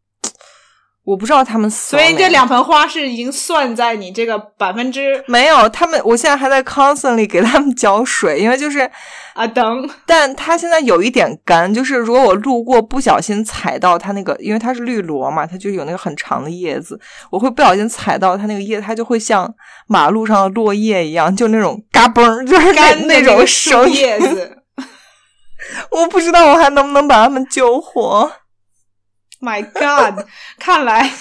[1.05, 1.91] 我不知道他们死。
[1.91, 8.89] 所以这两盆花是已经算在你这个百分之没有他们，我现在还在 constantly 给他们浇水，因为就是，
[9.35, 19.53] 啊等但它现在有一点干，就是如果我路过不小心踩到它那个，因为它是绿萝嘛，它就有那个很长的叶子，我会不小心踩到它那个叶，它就会像
[19.87, 23.95] 马路上的落叶一样，就那种嘎嘣儿，就是那干的种个树声音。
[23.95, 24.57] 叶子。
[25.89, 28.31] 我不知道我还能不能把它们救活。
[29.41, 30.25] My God，
[30.59, 31.11] 看来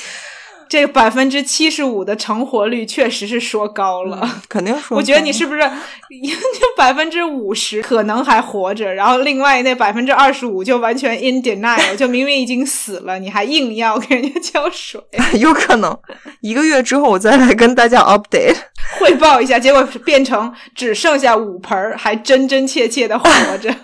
[0.69, 4.43] 这个百分之七十五的成活率确实是说高了。
[4.49, 15.01] 肯定说，我觉得你是不是 就百分之五十可能还活着，然后另外那百分之二十五就完全 in denial，就明明已经死了，你还硬要给人家浇水，
[15.39, 15.97] 有可能
[16.41, 18.57] 一个月之后我再来跟大家 update。
[19.01, 23.75] 汇报一下，结果变成只剩下五盆儿，还真真切切的活着。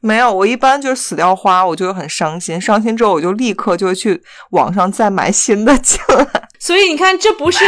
[0.00, 2.60] 没有，我一般就是死掉花，我就会很伤心。
[2.60, 6.26] 伤心之后，我就立刻就会去网上再买新的进来。
[6.58, 7.64] 所以你看，这不是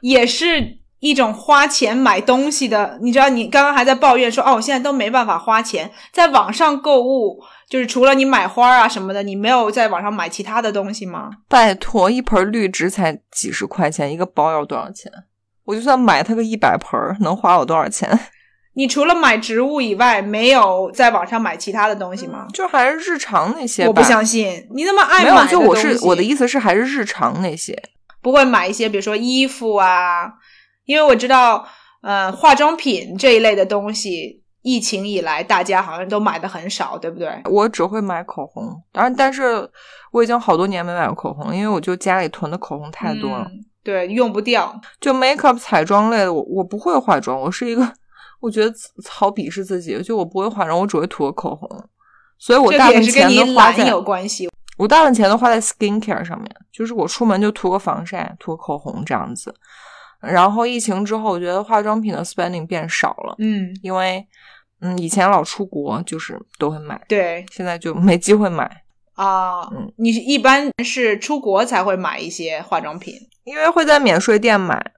[0.00, 2.98] 也是一种花钱买东西的？
[3.00, 11.30] 你知道，你刚刚还在抱怨说，哦，我现在都没办法花钱，在网上购物，就是除了你买花啊什么的，你没有在网上买其他的东西吗？
[11.48, 15.12] 拜托，一盆绿植才几十块钱，一个包要多少钱？
[15.64, 18.08] 我就算买它个一百盆，能花我多少钱？
[18.76, 22.46] 你除了买植物以外，没有在网上买其他的东西吗？
[22.52, 23.88] 就还是日常那些吧。
[23.88, 27.74] 我不相信，你那么爱没有，买就我是我的意思是，还是日常那些。
[28.20, 30.30] 不会买一些，比如说衣服啊，
[30.84, 31.66] 因为我知道，
[32.02, 37.30] 呃，化妆品这一类的东西，疫情以来大家好像都买的很少，对不对？
[37.46, 39.66] 我只会买口红，当然，但是
[40.12, 43.46] 我已经好多年没买过口红，因为我就家里囤的口红太多了。
[43.50, 44.78] 嗯对，用不掉。
[45.00, 47.88] 就 makeup 彩妆类的，我我不会化妆，我是一个，
[48.46, 48.72] 我觉得
[49.08, 51.68] 好鄙视自己，就我不会化妆，我只会涂个口红，
[52.38, 54.48] 所以我大部分钱都花在有关系。
[54.78, 59.52] 我大部分钱都花在 skincare 上面，就是我出门就涂个防晒，涂个口红这样子。
[60.20, 64.24] 然后疫情之后，我觉得化妆品的 spending 变少了，嗯，因为
[64.80, 68.64] 嗯以前老出国就是都会买，对现在就没机会买，
[69.14, 73.14] 啊，嗯你是一般是出国才会买一些化妆品。
[73.44, 74.92] 因为会在免税店买，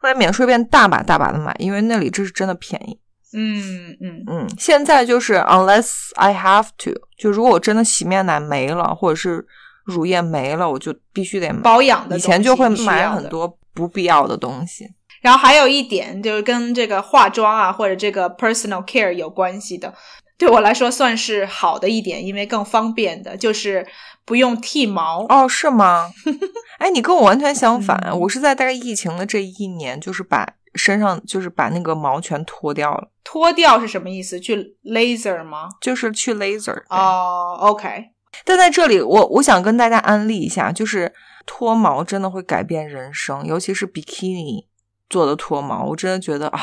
[0.00, 2.98] 会在免税店大把大把的买，因为那里这是真的便宜。
[3.32, 9.46] 嗯嗯，嗯，现在就是 unless I have to，就如果我真的洗面奶没了，或者是
[9.84, 11.60] 乳液没了，我就必须得买。
[11.60, 14.88] 保养的以前就会买很多不必要的东西。
[15.20, 19.94] 然后还有一点就是跟这个化妆啊或者这个 personal care 有关系的，
[20.38, 23.86] 对我来说算是好的一点，因为更方便的就是
[24.24, 25.24] 不用剃毛。
[25.28, 26.10] 哦，是吗？
[26.78, 34.38] 哎，你跟我完全相反，嗯我是在大概疫情的这一年，就是把身上就是把那个毛全脱掉了，脱掉是什么意思？
[34.38, 35.68] 去 laser 吗？
[35.80, 36.84] 就是去 laser 对。
[36.90, 38.12] 哦、o k
[38.44, 41.12] 但在这里，我我想跟大家安利一下，就是
[41.44, 44.66] 脱毛真的会改变人生，尤其是 bikini
[45.08, 46.60] 做的脱毛，我真的觉得啊，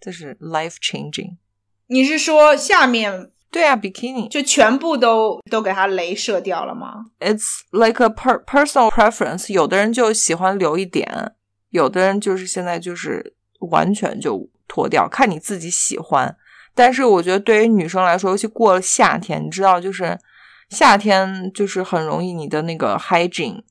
[0.00, 1.36] 这是 life changing。
[1.86, 11.30] 你是说下面对啊，bikini 就全部都都给它镭射掉了吗？it's like a per personal preference，有的人就喜欢留一点，
[11.70, 13.36] 有的人就是现在就是
[13.70, 16.36] 完全就脱掉，看你自己喜欢。
[16.74, 20.18] 但是我觉得对于女生来说，尤其过了夏天，你知道，就是
[20.70, 23.62] 夏天就是很容易你的那个 hygiene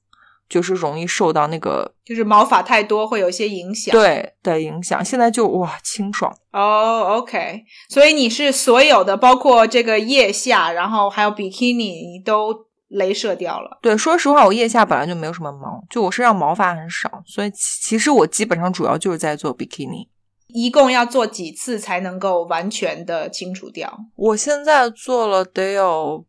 [0.54, 3.92] 就是容易受到那个就是毛发太多会有一些影响。
[3.92, 5.04] 对的影响。
[5.04, 12.54] 现在就哇清爽，哦、o k 所以你是所有的，包括这个腋下，然后还有比基尼，你都
[12.92, 13.80] 镭射掉了。
[13.82, 20.08] 对，说实话，我腋下本来就没有什么毛，就我身上毛发很少，所以其其实我基本上主要就是在做 bikini。
[20.50, 23.92] 一共要做几次才能够完全的清除掉？
[24.16, 26.24] 我现在做了得有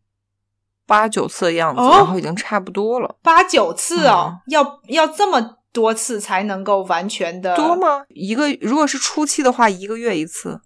[0.87, 3.17] 八九次的样子，哦然后已经差不多了。
[3.23, 7.75] 八九次哦，嗯要要这么多次才能够完全的多？
[7.75, 8.05] 吗？
[8.09, 10.61] 一个如果是初期的话，一个月一次，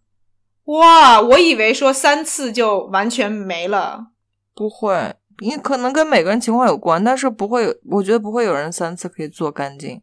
[0.64, 4.08] 哇，我以为说三次就完全没了。
[4.54, 10.02] 不会，你可能跟每个人情况有关，但是不会有，我觉得不会有人三次可以做干净。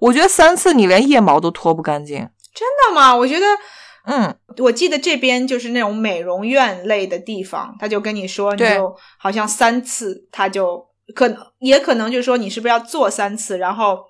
[0.00, 2.16] 我觉得三次你连腋毛都脱不干净。
[2.52, 3.14] 真的吗？
[3.14, 3.46] 我觉得
[4.10, 10.84] 嗯，我记得这边就是那种美容院类的地方，他就跟你说，你对就好像三次，他就
[11.14, 14.00] 可能也可能就是说你是不是要做三次，然后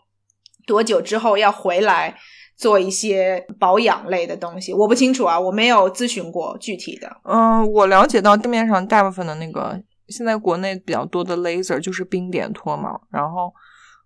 [0.67, 2.17] 多久之后要回来
[2.57, 7.15] 做一些保养类的东西，我不清楚啊，我没有咨询过具体的。
[7.25, 9.79] 嗯，我了解到市面上大部分的那个
[10.09, 13.53] 现在国内比较多的 laser 就是冰点脱毛，然后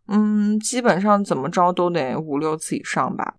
[0.08, 3.36] 嗯，基本上怎么着都得五六次以上吧。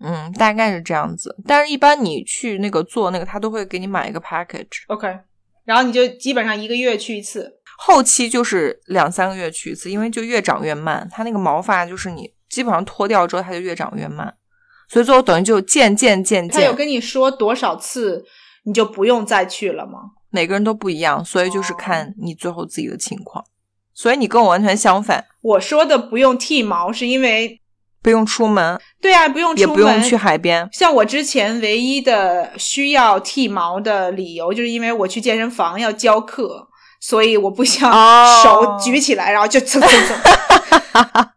[0.00, 1.36] 嗯，大概是这样子。
[1.46, 4.84] 但是，一般你去那个做那个，他都会给你买一个 package。
[4.88, 5.18] OK，
[5.64, 7.58] 然后你就基本上一个月去一次。
[7.78, 14.34] 后期就是两三个月去一次，因为就越长越慢，它那个毛发就是你基本上脱掉之后，它就越长越慢，
[14.88, 18.24] 所以最后等于就渐渐渐渐，他有跟你说多少次
[18.64, 20.00] 你就不用再去了吗？
[20.30, 23.44] 每个人都不一样，所以就是哦看你最后自己的情况。
[23.94, 27.60] 所以你跟我完全相反，我说的不用剃毛，是因为
[28.02, 30.66] 不用出门，对啊，不用出门，也不用去海边。
[30.72, 36.66] 像我之前唯一的需要剃毛的理由，就是因为我去健身房要教课，
[37.00, 40.16] 所以我不想哦手举起来，然后就蹭蹭蹭，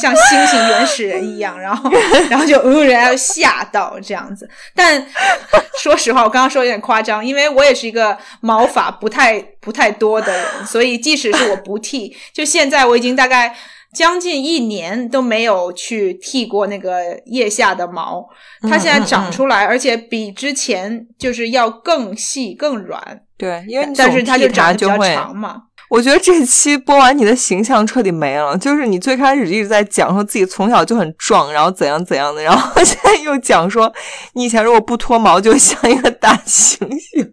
[0.00, 1.90] 像猩猩原始人一样，然后
[2.30, 4.48] 然后就呃，人家就吓到这样子。
[4.72, 5.04] 但
[5.82, 13.52] 说实话，我刚刚说有点夸张，因为我也是一个毛发不太不太多的人，所以即使是我不剃，就现在我已经大概。
[13.94, 18.28] 将近一年都没有去剃过那个腋下的毛，
[18.68, 25.14] 它现在长出来，而且比之前就是要更细、更软，对，因为你但是它就长得比较它就会。
[25.14, 25.62] 长嘛。
[25.90, 28.58] 我觉得这期播完，你的形象彻底没了。
[28.58, 33.92] 就是你最开始一直在讲说自己从小就很壮，然后怎样怎样的，然后现在又讲说
[34.32, 37.30] 你以前如果不脱毛就像一个大猩猩。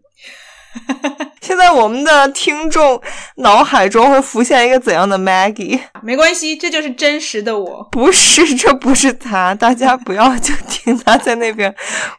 [1.46, 3.02] 现在我们的听众
[3.38, 5.80] 脑海中会浮现一个怎样的 Maggie？
[6.04, 7.88] 没关系，这就是真实的我。
[7.92, 11.74] 不是，这不是他，大家不要就听他在那边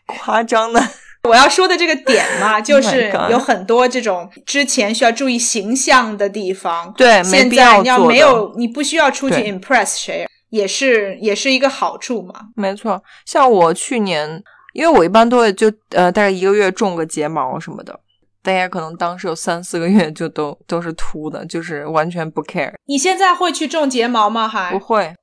[0.07, 0.83] 夸张的。
[1.29, 12.35] 我要说的这个点嘛，就 Oh 是有很多这种之前需要注意形象的地方，对，没现必在你要没有，你不需要出去 impress 谁，也是也是一个好处嘛。
[12.57, 14.43] 没错，像我去年，
[14.73, 18.01] 因为我一般都会就呃大概一个月种个睫毛什么的，
[18.43, 24.49] 大家可能当时有三四个月就都都是秃的，就是完全不 care，你现在会去种睫毛吗？
[24.49, 25.15] 还不会。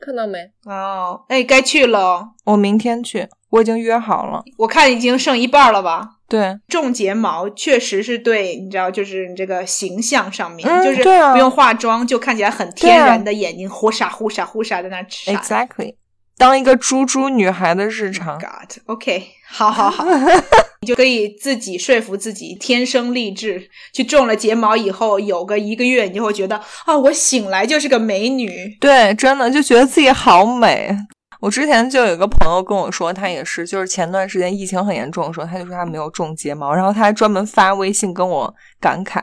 [0.00, 0.38] 看到没？
[0.66, 2.28] 哦，哎，该去了哦。
[2.44, 4.42] 我明天去，我已经约好了。
[4.58, 6.16] 我看已经剩一半了吧。
[6.28, 15.34] 对，种睫毛确实是对，你知道，就是你这个形象上面，嗯就是对啊不用化妆就看起来很天然的眼睛，忽闪忽闪忽闪在那儿闪。
[15.34, 15.94] exactly，
[16.36, 18.38] 当一个猪猪女孩的日常。
[18.38, 20.04] God，OK，、好好好，
[20.82, 23.70] 你就可以自己说服自己，天生丽质。
[23.92, 28.76] 去种了睫毛以后，有个一个月，你就会觉得啊，我醒来就是个美女。
[28.80, 30.96] 对，真的就觉得自己好美。
[31.40, 39.22] 我之前就有一个朋友跟我说，他也是，就是前段时间疫情很严重的时候，他就说他没有种睫毛，然后他还专门发微信跟我感慨，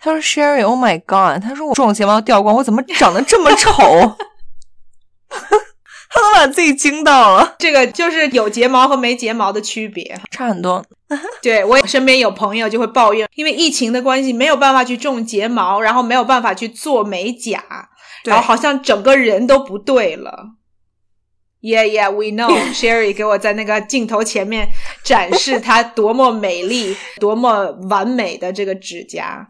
[0.00, 4.16] 他说：“Sherry，Oh my God！” 他说我种睫毛掉光，我怎么长得这么丑？
[6.12, 10.20] 他都把自己惊到了，这个就是有睫毛和没睫毛的区别。
[10.30, 10.84] 差很多。
[11.42, 17.62] 对我身边有朋友就会抱怨，因为疫情的关系，没有办法去种睫毛，然后没有办法去做美甲，
[18.24, 20.50] 对然后好像整个人都不对了。
[21.62, 22.48] Yeah, yeah, we know.
[22.72, 24.68] Sherry 给我在那个镜头前面
[25.04, 29.46] 展示她多么美丽、多么完美的这个指甲，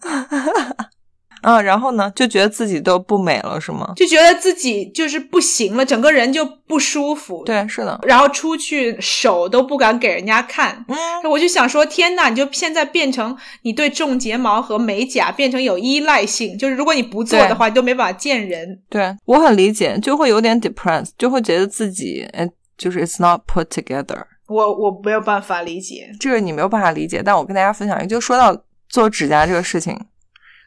[1.43, 3.93] 啊，然后呢，就觉得自己都不美了，是吗？
[3.97, 10.85] 就觉得自己就是不行了，整个人就不舒服。，对，是的，然后出去手都不敢给人家看。
[10.89, 18.81] 嗯，我就想说，天呐，你就现在变成你对种睫毛和美甲变成有依赖性，就是如果你不做的话，你都没办法见人。
[18.89, 24.23] 对我很理解，就会有点 depressed，就会觉得自己，哎，就是 it's not put together。
[24.49, 26.11] 我我没有办法理解。
[26.19, 28.57] 这个你没有办法理解，但我跟大家分享一个，就说到
[28.89, 29.97] 做指甲这个事情，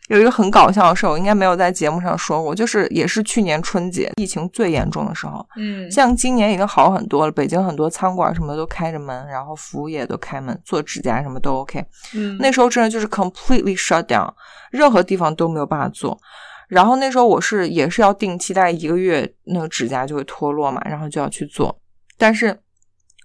[0.09, 11.83] 有一个很搞笑的事，我应该没有在节目上说过，就是也是去年春节疫情最严重的时候，嗯，像今年已经好很多了，北京很多餐馆什么的都开着门，然后服务业都开门，做指甲什么都 OK。
[12.13, 14.29] 嗯那时候真的就是 completely shut down，
[14.71, 16.19] 任何地方都没有办法做。
[16.67, 21.79] 然后那时候我是也是要定期，大概一个月那个指甲就会脱落嘛，然后就要去做。
[22.17, 22.57] 但是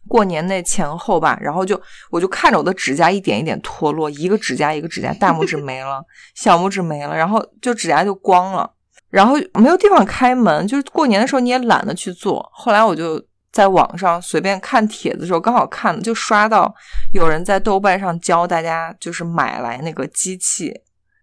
[0.09, 1.81] 过年那前后吧，然后就
[2.11, 6.03] 我就看着我的指甲一点一点脱落，一个指甲一个指甲，大拇指没了，
[6.35, 8.69] 小拇指没了，然后就指甲就光了，
[9.11, 12.49] 然后没有地方开门，就是过年的时候你也懒得去做。
[12.53, 16.75] 后来我就在网上随便看帖子的时候，刚好看就刷到
[17.13, 20.73] 有人在豆瓣上教大家，就是买来那个机器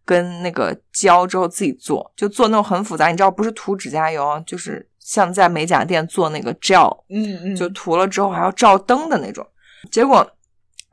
[0.04, 9.46] 跟那个胶之后自己做，就做那种很复杂，你知道不是涂指甲油，就是像在美甲店做那个 gel，嗯嗯，就涂了之后还要照灯的那种。
[9.92, 10.28] 结果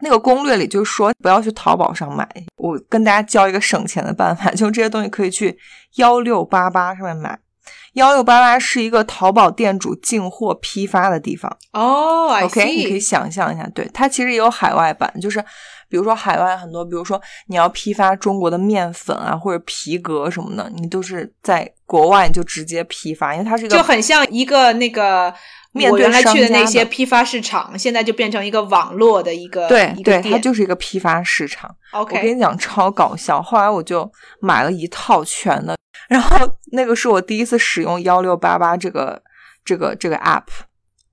[0.00, 5.58] 那个攻略里就说不要去淘宝上买，我跟大家教一个省钱的办法， 就这些东西可以去
[5.94, 7.38] 幺六八八上面买。
[7.94, 11.50] 幺六八八是一个淘宝店主进货批发的地方。
[11.72, 15.42] 哦，I OK，你可以想象一下，对它其实也有海外版，就是
[15.92, 25.30] 比如说海外很多，比如说你要批发中国的面粉啊或者皮革什么的，你都是在国外就直接批发，因为它是一个就很像一个那个
[25.72, 30.38] 面对来去的那些批发市场，现在就变成一个网络的一个对对，它。
[30.38, 31.70] 就是一个批发市场。
[31.92, 35.76] 我跟你讲超搞笑，后来我就买了一套全的，
[36.08, 36.38] 然后
[36.72, 39.22] 那个是我第一次使用幺六八八这个
[39.62, 40.46] 这个这个 app，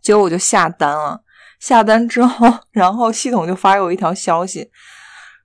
[0.01, 1.19] 结果我就下单了。
[1.59, 4.69] 下单之后， 然后系统就发给我一条消息，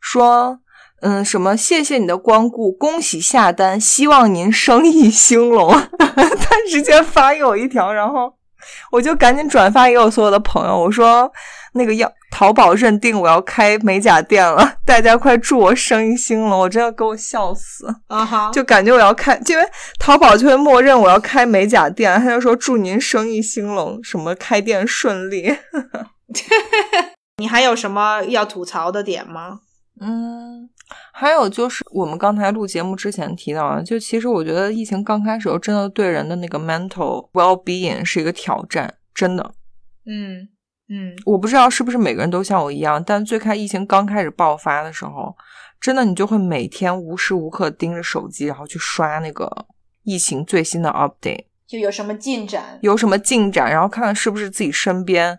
[0.00, 0.60] 说，
[1.02, 5.70] 嗯，什么谢谢你的光顾，恭喜下单，希望您生意兴隆。
[5.98, 8.36] 他直接发给我一条，然后
[8.90, 11.30] 我就赶紧转发给我所有的朋友，我说
[11.72, 16.60] 那个要淘宝认定我要开美甲店了，大家快祝我生意兴隆！
[16.60, 19.64] 我真的给我笑死，啊哈，就感觉我要开，因为
[19.98, 25.56] 淘宝就会默认我要开美甲店，他就说祝您生意兴隆，什么开店顺利。
[27.38, 29.58] 你还有什么要吐槽的点吗？
[30.00, 30.68] 嗯，
[31.12, 39.54] 还有就是我们刚才录节目之前提到的，就其实我觉得疫情刚开始时候，真的对人的那个 mental well being 是一个挑战，真的。
[40.06, 40.48] 嗯
[40.88, 45.34] 嗯，我不知道是不是每个人都像我一样，但最开疫情刚开始爆发的时候，
[45.80, 49.66] 真的你就会每天无时无刻盯着手机，然后去刷那个
[50.02, 52.78] 疫情最新的 update，就有什么进展？
[52.82, 55.38] 有什么进展，然后看看是不是自己身边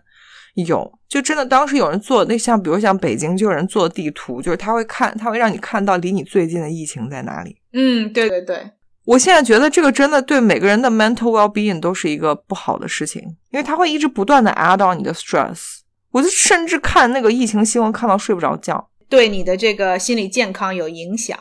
[0.54, 0.95] 有。
[1.08, 7.56] 就真的当时有人做那像，比如像北京就有人做地图，就是他会看，他会让你看到离你最近的疫情在哪里。
[7.72, 8.70] 嗯，对对对，
[9.04, 15.78] 我现在觉得这个真的对每个人的 mental well being 都是一个不好的事情，因为它会一直不断的 add on 你的 stress。
[16.10, 18.88] 我就甚至看那个疫情新闻看到睡不着觉。
[19.08, 21.38] 对你的这个心理健康有影响。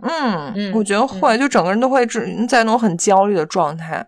[0.00, 4.06] 嗯嗯我觉得会，就整个人都会在那种很焦虑的状态，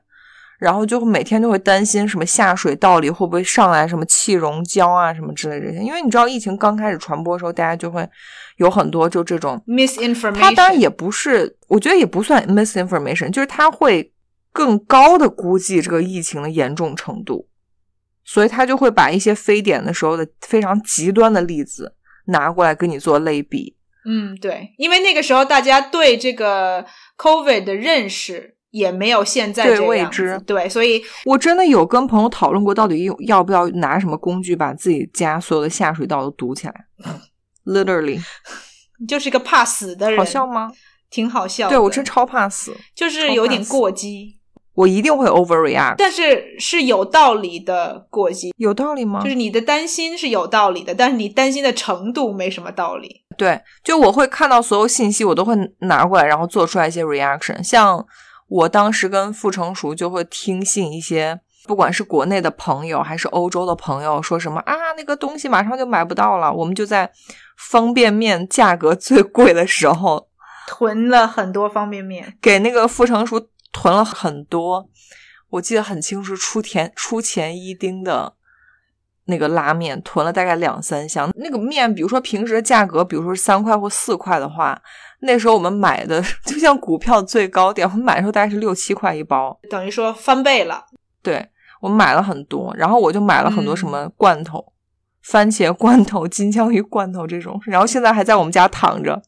[0.60, 8.06] 然后就每天就会担心什么下水道里会不会上来什么气溶胶啊什么之类的这些，因为你知道疫情刚开始传播的时候，大家就会
[8.58, 14.12] 有很多就这种 misinformation，它当然也不是，我觉得也不算 misinformation，就是他会
[14.52, 17.48] 更高的估计这个疫情的严重程度，
[18.22, 21.94] 所以他就会把一些非典的时候的非常极端的例子
[22.26, 23.76] 拿过来跟你做类比。
[24.04, 26.84] 嗯，对，因为那个时候大家对这个
[27.16, 36.74] COVID 的认识也没有现在对这样未知子对，所以我真的有跟朋友讨论过，到底用要不要拿什么工具把自己家所有的下水道都堵起来
[37.66, 38.20] ？Literally，
[38.98, 40.70] 你 就是一个怕死的人，好笑吗？
[41.10, 41.70] 挺好笑的。
[41.70, 44.38] 对我真超怕死，就是有点过激，
[44.74, 45.96] 我一定会 overreact。
[45.98, 49.20] 但是是有道理的过激，有道理吗？
[49.20, 53.24] 就是你的担心是有道理的，但是你担心的程度没什么道理。
[53.36, 57.60] 对，就我会看到所有信息，我都会拿过来，然后做出来一些 reaction。
[57.62, 58.06] 像
[58.50, 67.10] 我当时跟傅成熟就会听信一些，不管是国内的朋友还是欧洲的朋友，说什么啊，那个东西马上就买不到了，我们就在
[67.56, 70.28] 方便面价格最贵的时候，
[70.66, 74.88] 囤了很多方便面，给那个傅成熟囤了很多。
[75.50, 78.34] 我记得很清楚，出田出前一丁的。
[79.26, 84.76] 那个拉面囤了大概两三箱，那个面，比如说平时的价格，比如说三块或四块的话，
[85.22, 90.86] 那时候我们买的就像股票最高点，我们买的时候大概是六七块一包，等于说翻倍了。
[91.22, 91.46] 对
[91.80, 94.72] 我们买了很多，然后我就买了很多嗯什么罐头，
[95.22, 99.22] 番茄罐头、金枪鱼罐头这种，然后现在还在我们家躺着。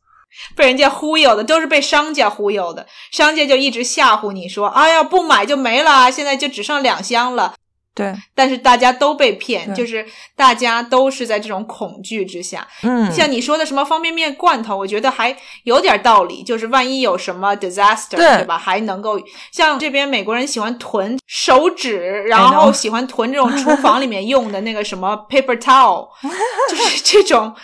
[0.57, 2.87] 被人家忽悠的，都是被商家忽悠的。
[3.11, 7.55] 商家就一直吓唬你说：“哎呀，不买就没了，现在就只剩两箱了。”
[7.95, 12.67] 对，但是大家都被骗，就是大家都是在这种恐惧之下。
[12.83, 18.57] 嗯，像你说的什么方便面罐头，我觉得还有点道理，就是万一有什么 disaster，对对吧？
[18.57, 19.21] 还能够
[19.53, 26.09] 像这边美国人喜欢囤手纸，然后喜欢囤这种厨房里面用的那个什么 paper towel，
[26.71, 27.55] 就是这种。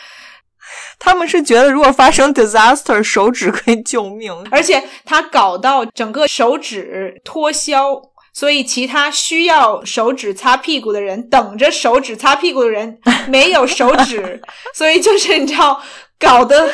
[0.98, 4.34] 他们是觉得如果发生 disaster，手指可以救命。
[4.50, 7.94] 而且他搞到整个手指脱销，
[8.38, 14.40] 所以其他需要手指擦屁股的人，等着手指擦屁股的人 没有手指，
[14.72, 15.82] 所以就是你知道，
[16.20, 16.72] 搞得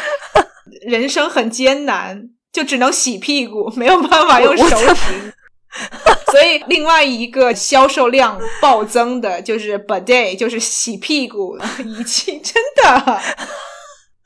[0.86, 5.32] 人生很艰难，就只能洗屁股，没有办法用手指。
[6.30, 13.20] 所以另外一个销售量暴增的就是 bidet，就是洗屁股仪器， 真的。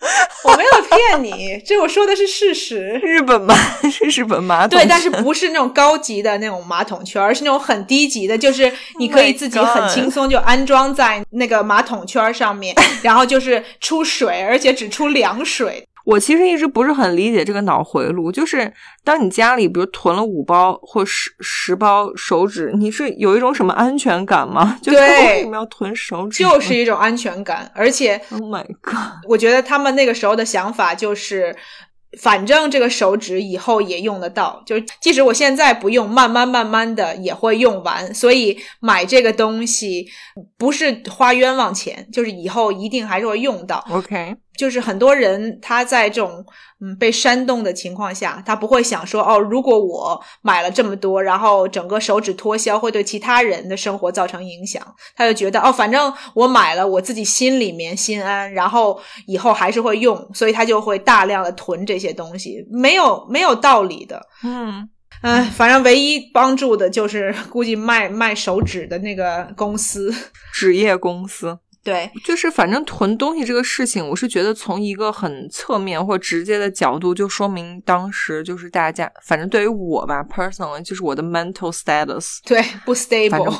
[0.45, 3.01] 我没有骗你，这我说的是事实。
[3.03, 3.55] 日本马
[3.91, 15.88] 是 日本马桶对，但是不是那种高级的那种马桶圈，而是那种很低级的，就是你可以 Oh 自己很轻松就安装在那个马桶圈上面，然后就是出水，而且只出凉水。
[16.09, 18.73] 我其实一直不是很理解这个脑回路，就是
[19.05, 24.79] 当你家里比如囤了五包或十十包手指，你是有一种什么安全感吗？
[24.81, 26.43] 就为什么要囤手指？
[26.43, 29.23] 就是一种安全感，而且 Oh my god！
[29.29, 31.55] 我觉得他们那个时候的想法就是，
[32.23, 38.15] 反正这个手指以后也用得到，就是即使我现在不用，慢慢慢慢的也会用完。
[38.15, 40.07] 所以买这个东西
[40.57, 43.85] 不是花冤枉钱，就是以后一定还是会用到。
[43.91, 46.45] OK，就是很多人他在这种
[46.81, 54.85] 嗯被煽动的情况下，他不会想说哦，如果我买了这么多，然后整个手指脱销会对其他人的生活造成影响，
[55.15, 64.21] 他就觉得哦，反正我买了，我自己心里面心安，然后以后还是会用，所以他就会大量的囤这些东西，没有没有道理的。
[64.43, 64.89] 嗯，
[65.23, 70.13] 哎，反正唯一帮助的就是 估计卖卖手指的那个公司，
[70.53, 71.57] 纸业公司。
[71.89, 83.57] 对，就是反正囤东西这个事情，我是觉得从一个很侧面或直接的角度，就说明当时就是大家，反正对于我吧，personally 就是我的 mental status， 对，不 stable。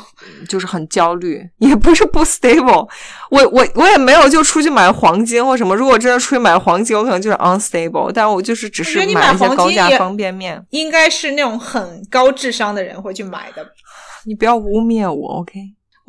[0.47, 2.87] 就是很焦虑，也不是不 stable。
[3.31, 10.63] 我我我也没有就出去买黄金或什么，如果真的出去买黄金，我可能就是 unstable，但我就是只是买一些高价方便面。
[10.69, 13.65] 应该是那种很高智商的人会去买的。
[14.25, 15.59] 你不要污蔑我，OK？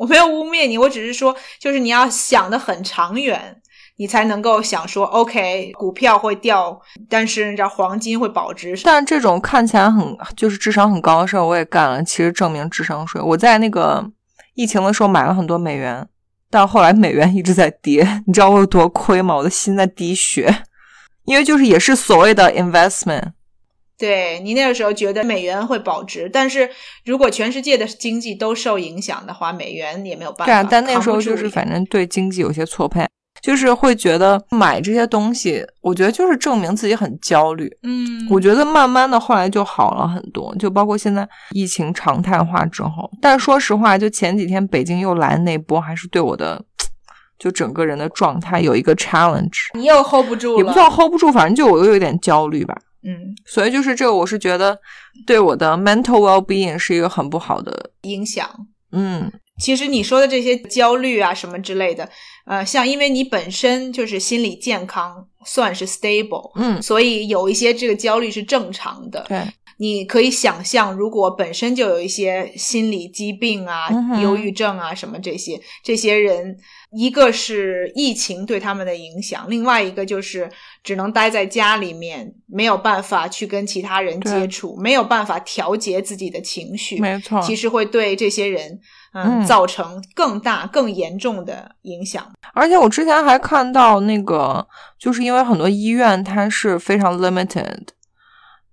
[0.01, 3.61] 我没有污蔑你，我只是说，就是你要想的很长远，
[3.97, 8.75] 你才能够想说，OK，股票会掉，但是你知道黄金会保值。
[8.83, 13.21] 但这种看起来很就是智商很高的事儿，我也干了，其实证明智商税。
[13.21, 14.03] 我在那个
[14.55, 16.07] 疫情的时候买了很多美元，
[16.49, 19.35] 但后来美元一直在跌，你知道我有多亏吗？
[19.35, 20.63] 我的心在滴血，
[21.25, 23.33] 因为就是也是所谓的 investment。
[24.01, 26.67] 对你那个时候觉得美元会保值，但是
[27.05, 30.45] 如果全世界的经济都受影响的话，美元也没有办法。
[30.45, 33.07] 对啊，但那时候就是反正对经济有些错配，
[33.43, 37.71] 就是会觉得买这些东西，我觉得就是证明自己很焦虑。
[37.83, 43.09] 嗯，我觉得慢慢的后来就好了很多，就包括现在疫情常态化之后。
[43.21, 46.59] 但说实话，就前几天北京又来那波，还是对我的
[47.37, 52.75] 就整个人的状态有一个 challenge，你又 hold 不住了，也不算 hold 不住，反正就我又有点焦虑吧。
[53.03, 54.77] 嗯所以就是这个，我是觉得
[55.25, 58.49] 对我的 mental well being 是一个很不好的，影响。
[58.91, 62.09] 嗯，其实你说的这些焦虑啊什么之类的，
[62.45, 69.25] 呃，像因为你本身就是心理健康算是 stable，嗯所以有一些这个焦虑是正常的。
[69.29, 69.41] 对，
[69.77, 76.57] 你可以想象，如果本身就有一些心理疾病啊、嗯忧郁症啊什么这些，这些人，
[76.91, 80.49] 一个是疫情对他们的影响，另外一个就是
[80.83, 87.41] 只能待在家里面，没有办法去跟其他人接触，没有办法调节自己的情绪，没错。
[87.41, 88.79] 其实会对这些人，
[89.13, 92.29] 嗯，嗯造成更大、更严重的影响。
[92.53, 94.67] 而且我之前还看到那个，
[94.99, 97.79] 就是因为很多医院它是非常 limited，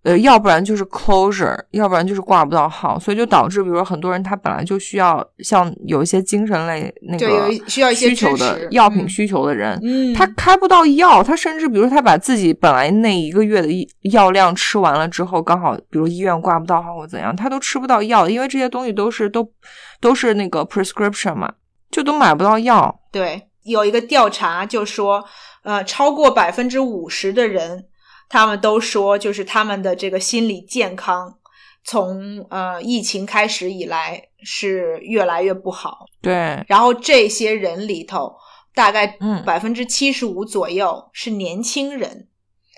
[0.08, 13.68] 呃，要不然就是 closure，要不然就是挂不到号，所以就导致，比如说很多人他本来就需要像有一些精神类那个一需要一些需求的药品嗯需求的人，嗯，他开不到药，他甚至比如说他把自己本来那一个月的
[14.12, 19.46] 药量吃完了之后，刚好比如医院挂不到号或怎样，他都吃不到药，因为这些东西都是都
[20.00, 21.52] 都是那个 prescription 嘛，
[21.90, 22.98] 就都买不到药。
[23.12, 25.22] 对，有一个调查就说，
[25.64, 27.84] 呃，超过百分之五十的人，
[28.28, 31.36] 他们都说，就是他们的这个心理健康
[31.84, 36.06] 从呃疫情开始以来是越来越不好。
[36.20, 38.34] 对，然后这些人里头，
[38.74, 42.28] 大概嗯百分之七十五左右是年轻人。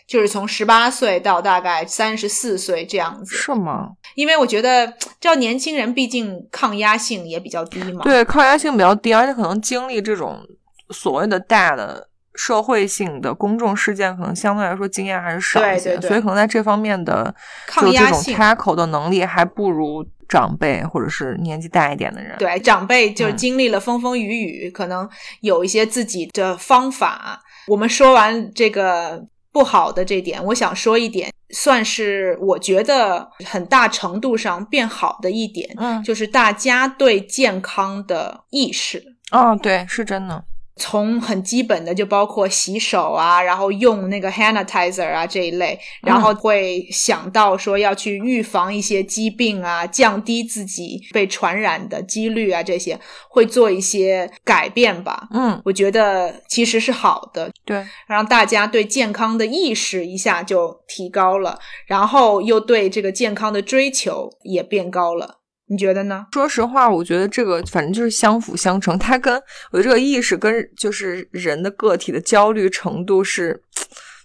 [0.07, 3.91] 就是从十八岁到大概三十四岁这样子，是吗？
[4.17, 8.03] 因为我觉得，这年轻人毕竟抗压性也比较低嘛。
[8.03, 10.41] 对，抗压性比较低，而且可能经历这种
[10.89, 12.09] 所谓的大的
[12.43, 17.35] 社会性的公众事件，可能相对来说经验还是少一些，对对对所以可能在这方面的
[17.67, 22.35] 抗就这种压性 tackle 的能力还不如长辈或者是年纪大一点的人。
[22.39, 25.07] 对，长辈就是嗯经历了风风雨雨，可能
[25.43, 27.43] 有一些自己的方法。
[27.67, 29.23] 我们说完这个
[29.53, 39.03] 不好的这点，我想说一点，算是我觉得很大程度上变好的一点，嗯，就是大家对健康的意识。
[39.31, 40.43] 哦，对，是真的。
[40.81, 55.29] 从很基本的就包括洗手啊，然后用那个 sanitizer 啊这一类，然后会想到说要去预防一些疾病啊，降低自己被传染的几率啊，这些会做一些改变吧。
[55.33, 65.40] 嗯，我觉得其实是好的，对，让大家对健康的意识一下就提高了，然后又对这个健康的追求也变高了。
[65.71, 66.27] 你觉得呢？
[66.33, 69.41] 说实话，我觉得这个反正就是相辅相成，它跟
[69.71, 73.63] 我的这个意识跟就是人的个体的焦虑程度是，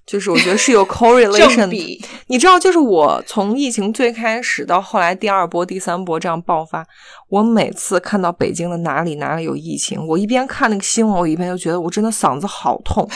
[0.07, 1.67] 就是我觉得是有 correlation
[2.25, 6.83] 你知道，就是我从疫情最开始到后来第二波、第三波这样爆发，
[7.29, 13.07] 我每次看到北京的哪里哪里有疫情，我一边看那个新闻，我一边就觉得我真的嗓子好痛。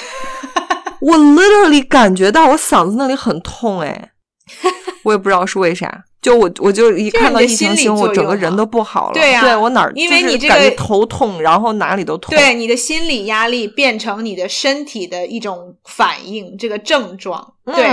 [1.02, 4.12] 我 literally 感觉到我嗓子那里很痛哎，
[5.04, 6.04] 我也不知道是为啥。
[6.22, 9.14] 就我我就一看到疫情新闻，我整个人都不好了。
[9.14, 12.36] 对呀，对我哪儿因为你这个头痛，然后哪里都痛。
[12.36, 17.54] 对，你的心理压力变成你的身体的一种反应，这个症状。
[17.66, 17.86] 对，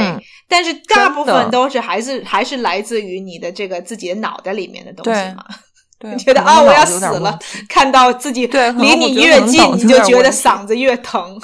[0.48, 5.44] 但是大部分都是还是还是来自于你的这个自己的脑袋里面的东西嘛。
[6.00, 7.38] 你觉得啊，我要死了！
[7.70, 11.40] 看到自己离你越近，你就觉得嗓子越疼。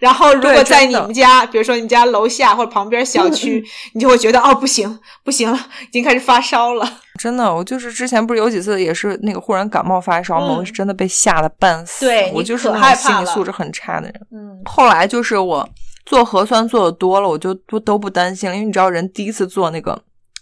[0.00, 5.56] 然后，如果在你们家，比如说你家楼下或者旁边小区， 你就会觉得哦，不行，不行了，
[5.88, 6.98] 已经开始发烧了。
[7.20, 10.56] 真的，我就是之前不是有几次也是那个忽然感冒发烧吗？
[10.58, 12.04] 我是真的被吓得半死。
[12.04, 14.14] 对，我就是那种心理素质很差的人。
[14.32, 14.60] 嗯。
[14.64, 15.66] 后来就是我
[16.04, 19.96] 做核酸做的多了，我就都都不担心了，因为你知道，人第一次做那个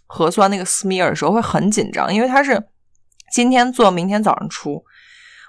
[0.07, 2.59] 核酸那个 smear 的时候会很紧张，因为它是。
[3.31, 4.83] 今天做，明天早上出，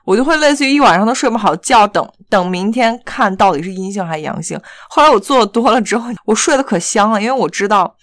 [0.06, 4.60] 我就会类似于一晚上都睡不好觉，等等明天看到底是阴性还是阳性。
[4.90, 7.96] 后来我做多了之后，我睡得可香了，因为我知道，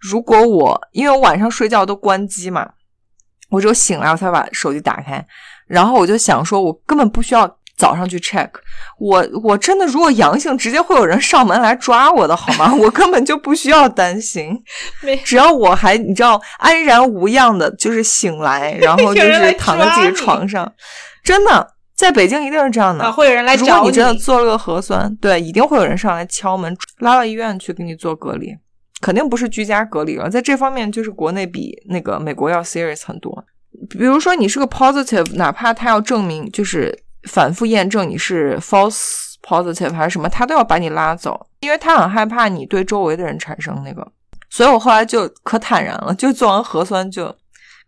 [0.00, 2.68] 如果我因为我晚上睡觉都关机嘛，
[3.50, 5.26] 我只有醒来我才把手机打开，
[5.66, 7.58] 然后我就想说，我根本不需要。
[7.76, 8.48] 早上去 check，
[8.98, 12.72] 我我真的如果阳性，直接会有人上门来抓我的好吗？
[12.80, 14.56] 我根本就不需要担心，
[15.22, 20.72] 只要我还你知道安然无恙的，就是醒来，然后 就是躺在自己床上，
[21.22, 23.68] 真的在北京一定是这样的，会有人来找你。
[23.68, 28.56] 如果你真的做了个核酸，对，一定会有人上来敲门，拉到医院去给你做隔离，
[29.02, 30.30] 肯定不是居家隔离了。
[30.30, 33.44] 在这方面，就是国内比那个美国要 serious 很多。
[33.90, 36.98] 比如说你是个 positive，哪怕他要证明就是。
[37.26, 44.06] 反复验证你是 false positive 还是什么，他都要把你拉走，因为他很害怕你对周围的人产生那个，
[44.48, 47.34] 所以我后来就可坦然了，就做完核酸就。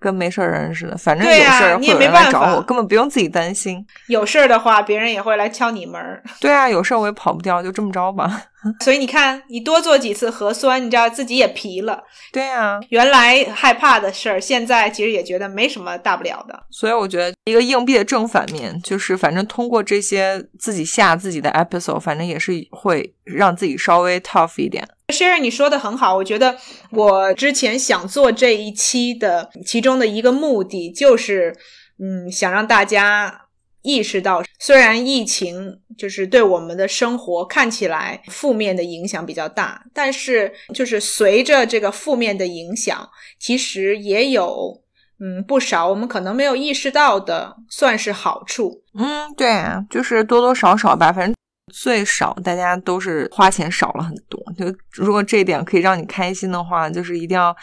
[0.00, 3.84] 跟没事人似的，反正有事儿会有人来找我，根本不用自己担心。
[4.06, 6.22] 有事儿的话，别人也会来敲你门儿。
[6.40, 8.42] 对啊，有事儿我也跑不掉，就这么着吧。
[8.80, 12.02] 所以你看，你多做几次核酸，你知道自己也皮了。
[12.32, 16.64] 对啊，原来害怕的事儿，现在其实也觉得没什么大不了的。
[16.70, 24.86] 所以我觉得一个硬币的正反面，就是反正通过这些自己吓自己的 episode，反正也是会让自己稍微 tough 一点。
[25.12, 26.16] Sherry，你说的很好。
[26.16, 26.56] 我觉得
[26.90, 31.56] 我之前想做这一期的其中的一个目的，就是
[31.98, 33.46] 嗯，想让大家
[33.80, 43.08] 意识到，虽然疫情就是对我们的生活看起来负面的影响比较大，但是就是随着这个负面的影响，
[43.40, 44.82] 其实也有
[45.20, 48.82] 嗯不少我们可能没有意识到的，算是好处。
[48.94, 51.34] 嗯，对，就是多多少少吧，反正。
[51.68, 57.54] 最少大家都是花钱少了很多，就如果这一点可以让你开心的话，就是一定要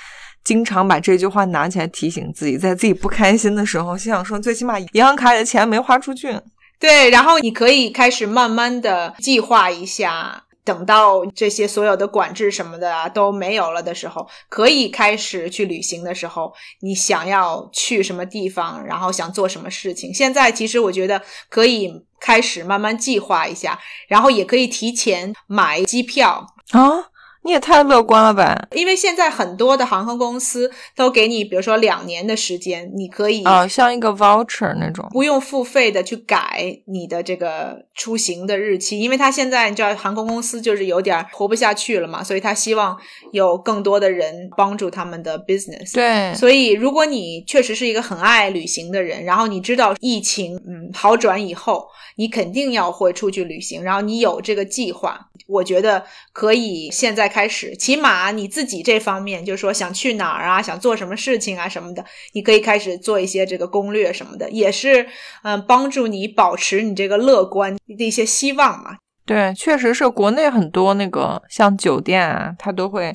[0.43, 6.39] 经常把这句话拿起来提醒自己，在自己不开心的时候，心想说最起码银行卡里的钱没花出去。
[6.79, 10.43] 对，然后你可以开始慢慢的计划一下。
[10.66, 16.51] 等到这些所有的管制什么的啊都没有了的时候，可以开始去旅行的时候，
[16.82, 27.11] 你想要去什么地方，然后想做什么事情，现在其实我觉得可以开始慢慢计划一下，然后也可以提前买机票啊。
[27.45, 28.67] 你也太乐观了吧！
[28.71, 38.99] 因为现在很多的航空公司都给你，比如说两年的时间，你可以啊，像一个 voucher 那种，不用付费的去改你的这个出行的日期。
[38.99, 42.97] 因为他现在你知道，航空公司就是有点活不下去了嘛，所以他希望
[43.31, 45.93] 有更多的人帮助他们的 business。
[45.93, 51.85] 对，所以如果你确实是一个很爱旅行的人，然后你知道疫情嗯好转以后，
[52.15, 57.31] 你肯定要会出去旅行，然后你有这个计划，我觉得可以现在。
[57.36, 65.05] 开始，起码你自己这方面，就是说想去哪儿啊，想做什么事情啊什么的，你可以开始做一些这个攻略什么的，也是
[65.43, 68.95] 嗯帮助你保持你这个乐观的一些希望嘛。
[69.25, 73.13] 对，确实是国内很多那个像酒店啊，它都会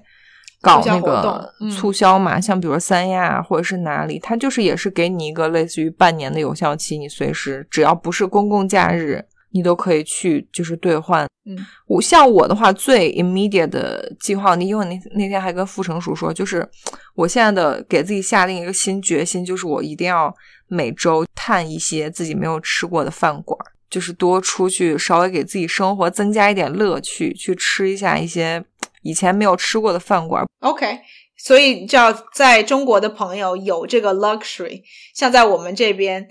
[0.61, 9.25] 搞那个促销嘛，像比如三亚或者是哪里，它就是也是给你一个类似于半年的有效期，你随时只要不是公共假日。
[9.53, 11.27] 你都可以去，就是兑换。
[11.47, 16.69] 嗯，我像我的话，最 immediate 的计划，你因为那那天还跟傅成熟说，就是
[17.15, 20.33] 我现在的给自己下定一个新决心，就是我一定要
[20.69, 28.63] 每周探一些自己没有吃过的饭馆，就是多出去，稍微给自己生活增加一点乐趣，去吃一下一些
[29.03, 30.45] 以前没有吃过的饭馆。
[30.61, 31.01] OK，
[31.39, 34.83] 所以叫在中国的朋友有这个 luxury，
[35.15, 36.29] 像在我们这边。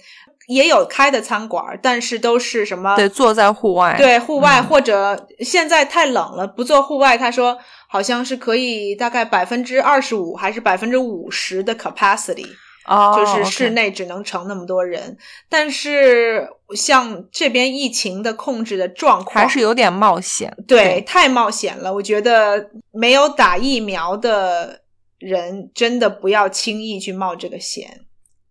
[0.50, 2.96] 也有开的餐馆，但是都是什么？
[2.96, 3.96] 对，坐在户外。
[3.98, 7.16] 对，户外或者现在太冷了，不做户外。
[7.16, 12.48] 他说好像是可以大概百分之二十五还是百分之五十的 capacity。
[12.86, 15.16] 哦，就是室内只能盛那么多人。
[15.48, 20.52] 但是像这边疫情的控制的状况，还是有点冒险。
[20.68, 21.94] 对，太冒险了。
[21.94, 24.82] 我觉得没有打疫苗的
[25.20, 28.06] 人真的不要轻易去冒这个险。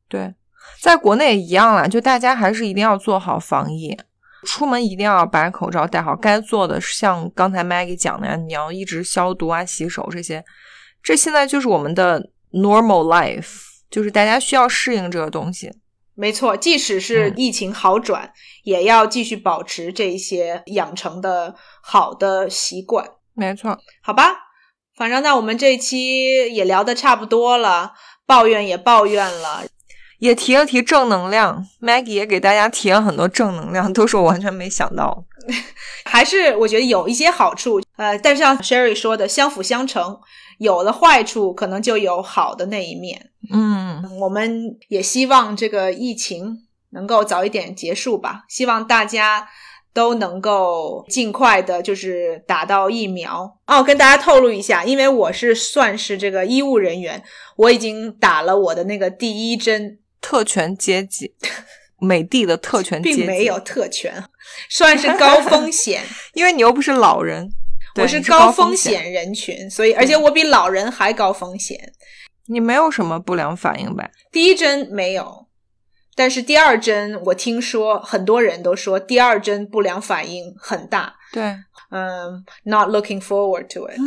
[0.09, 0.33] 对，
[0.81, 3.97] 在国内也一样啦，就大家还是一定要做好防疫，
[4.45, 6.15] 出门一定要把口罩戴好。
[6.15, 10.45] 该做的，像刚才 Maggie 讲的呀，你要一直消毒啊、洗手这些，
[11.03, 13.61] 这现在就是我们的 normal life，
[13.91, 15.73] 就是大家需要适应这个东西。
[16.15, 18.33] 没错，即使是嗯疫情好转，
[18.65, 23.05] 也要继续保持这一些养成的好的习惯，
[23.35, 24.35] 没错，好吧？
[24.97, 27.93] 反正那我们这一期也聊的差不多了，
[28.27, 29.65] 抱怨也抱怨了，
[30.19, 35.25] 也提了提正能量，Maggie 也给大家提了很多正能量，都是我完全没想到。
[36.05, 40.19] 还是我觉得有一些好处，呃，但是像 Sherry 说的，相辅相成，
[40.59, 43.31] 有了坏处，可能就有好的那一面。
[43.53, 49.49] 嗯，我们也希望这个疫情能够早一点结束吧，希望大家
[49.95, 53.57] 都能够尽快的，就是打到疫苗。
[53.67, 57.23] 哦，跟大家透露一下，因为我是算是这个医务人员，
[57.57, 61.35] 我已经打了我的那个第一针，特权阶级，
[62.01, 64.25] 美帝的特权阶级，并没有，特权，
[64.69, 66.03] 算是高风险。
[66.35, 67.51] 因为你又不是老人，
[67.97, 71.93] 我是高风险，险人群，所以而且我比老人还高风险。
[72.47, 74.09] 你没有什么不良反应吧？
[74.33, 75.49] 第一针没有，
[76.15, 81.15] 但是第二针我听说很多人都说第二针不良反应很大。
[81.31, 81.43] 对，
[81.91, 84.01] 嗯，not looking forward to it，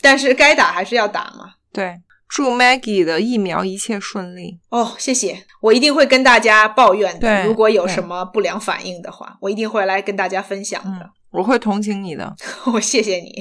[0.00, 1.54] 但是该打还是要打嘛。
[1.72, 2.00] 对，
[2.34, 4.58] 祝 Maggie 的疫苗一切顺利。
[4.70, 7.20] 哦，谢谢，我一定会跟大家抱怨的。
[7.20, 11.08] 对如果有什么不良反应的话，我一定会来跟大家分享的。
[11.30, 12.34] 我会同情你的。
[12.74, 13.32] 我谢谢你。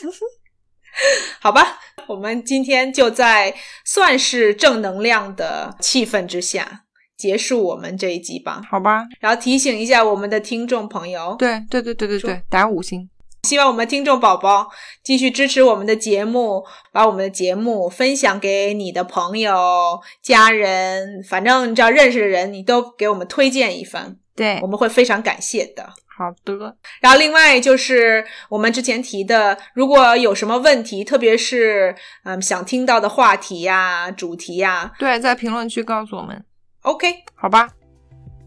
[1.40, 6.82] 好吧，我们今天就在算是正能量的气氛之下
[7.16, 8.60] 结束我们这一集吧。
[8.70, 13.08] 好吧，然后提醒一下我们的听众朋友，对对对对对对，打五星。
[13.46, 14.68] 希望我们听众宝宝
[15.04, 25.88] 继续支持我们的节目，把我们的节目分享给你的朋友、家人，反正你只要认识的人，你都给我们推荐一番，对我，们会非常感谢的。
[26.18, 31.94] 好的，然后另外就是我们之前提的，如果有什么问题，特别是
[32.24, 36.44] 嗯想听到的话题呀、主题呀对，在评论区告诉我们
[36.82, 37.68] ，，OK，好吧？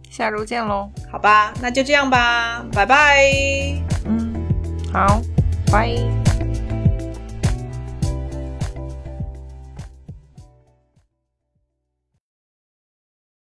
[0.09, 0.89] 下周见喽。
[1.11, 3.31] 好吧，那就这样吧，拜拜。
[4.07, 4.28] 嗯，
[4.91, 5.21] 好，
[5.71, 6.28] 拜。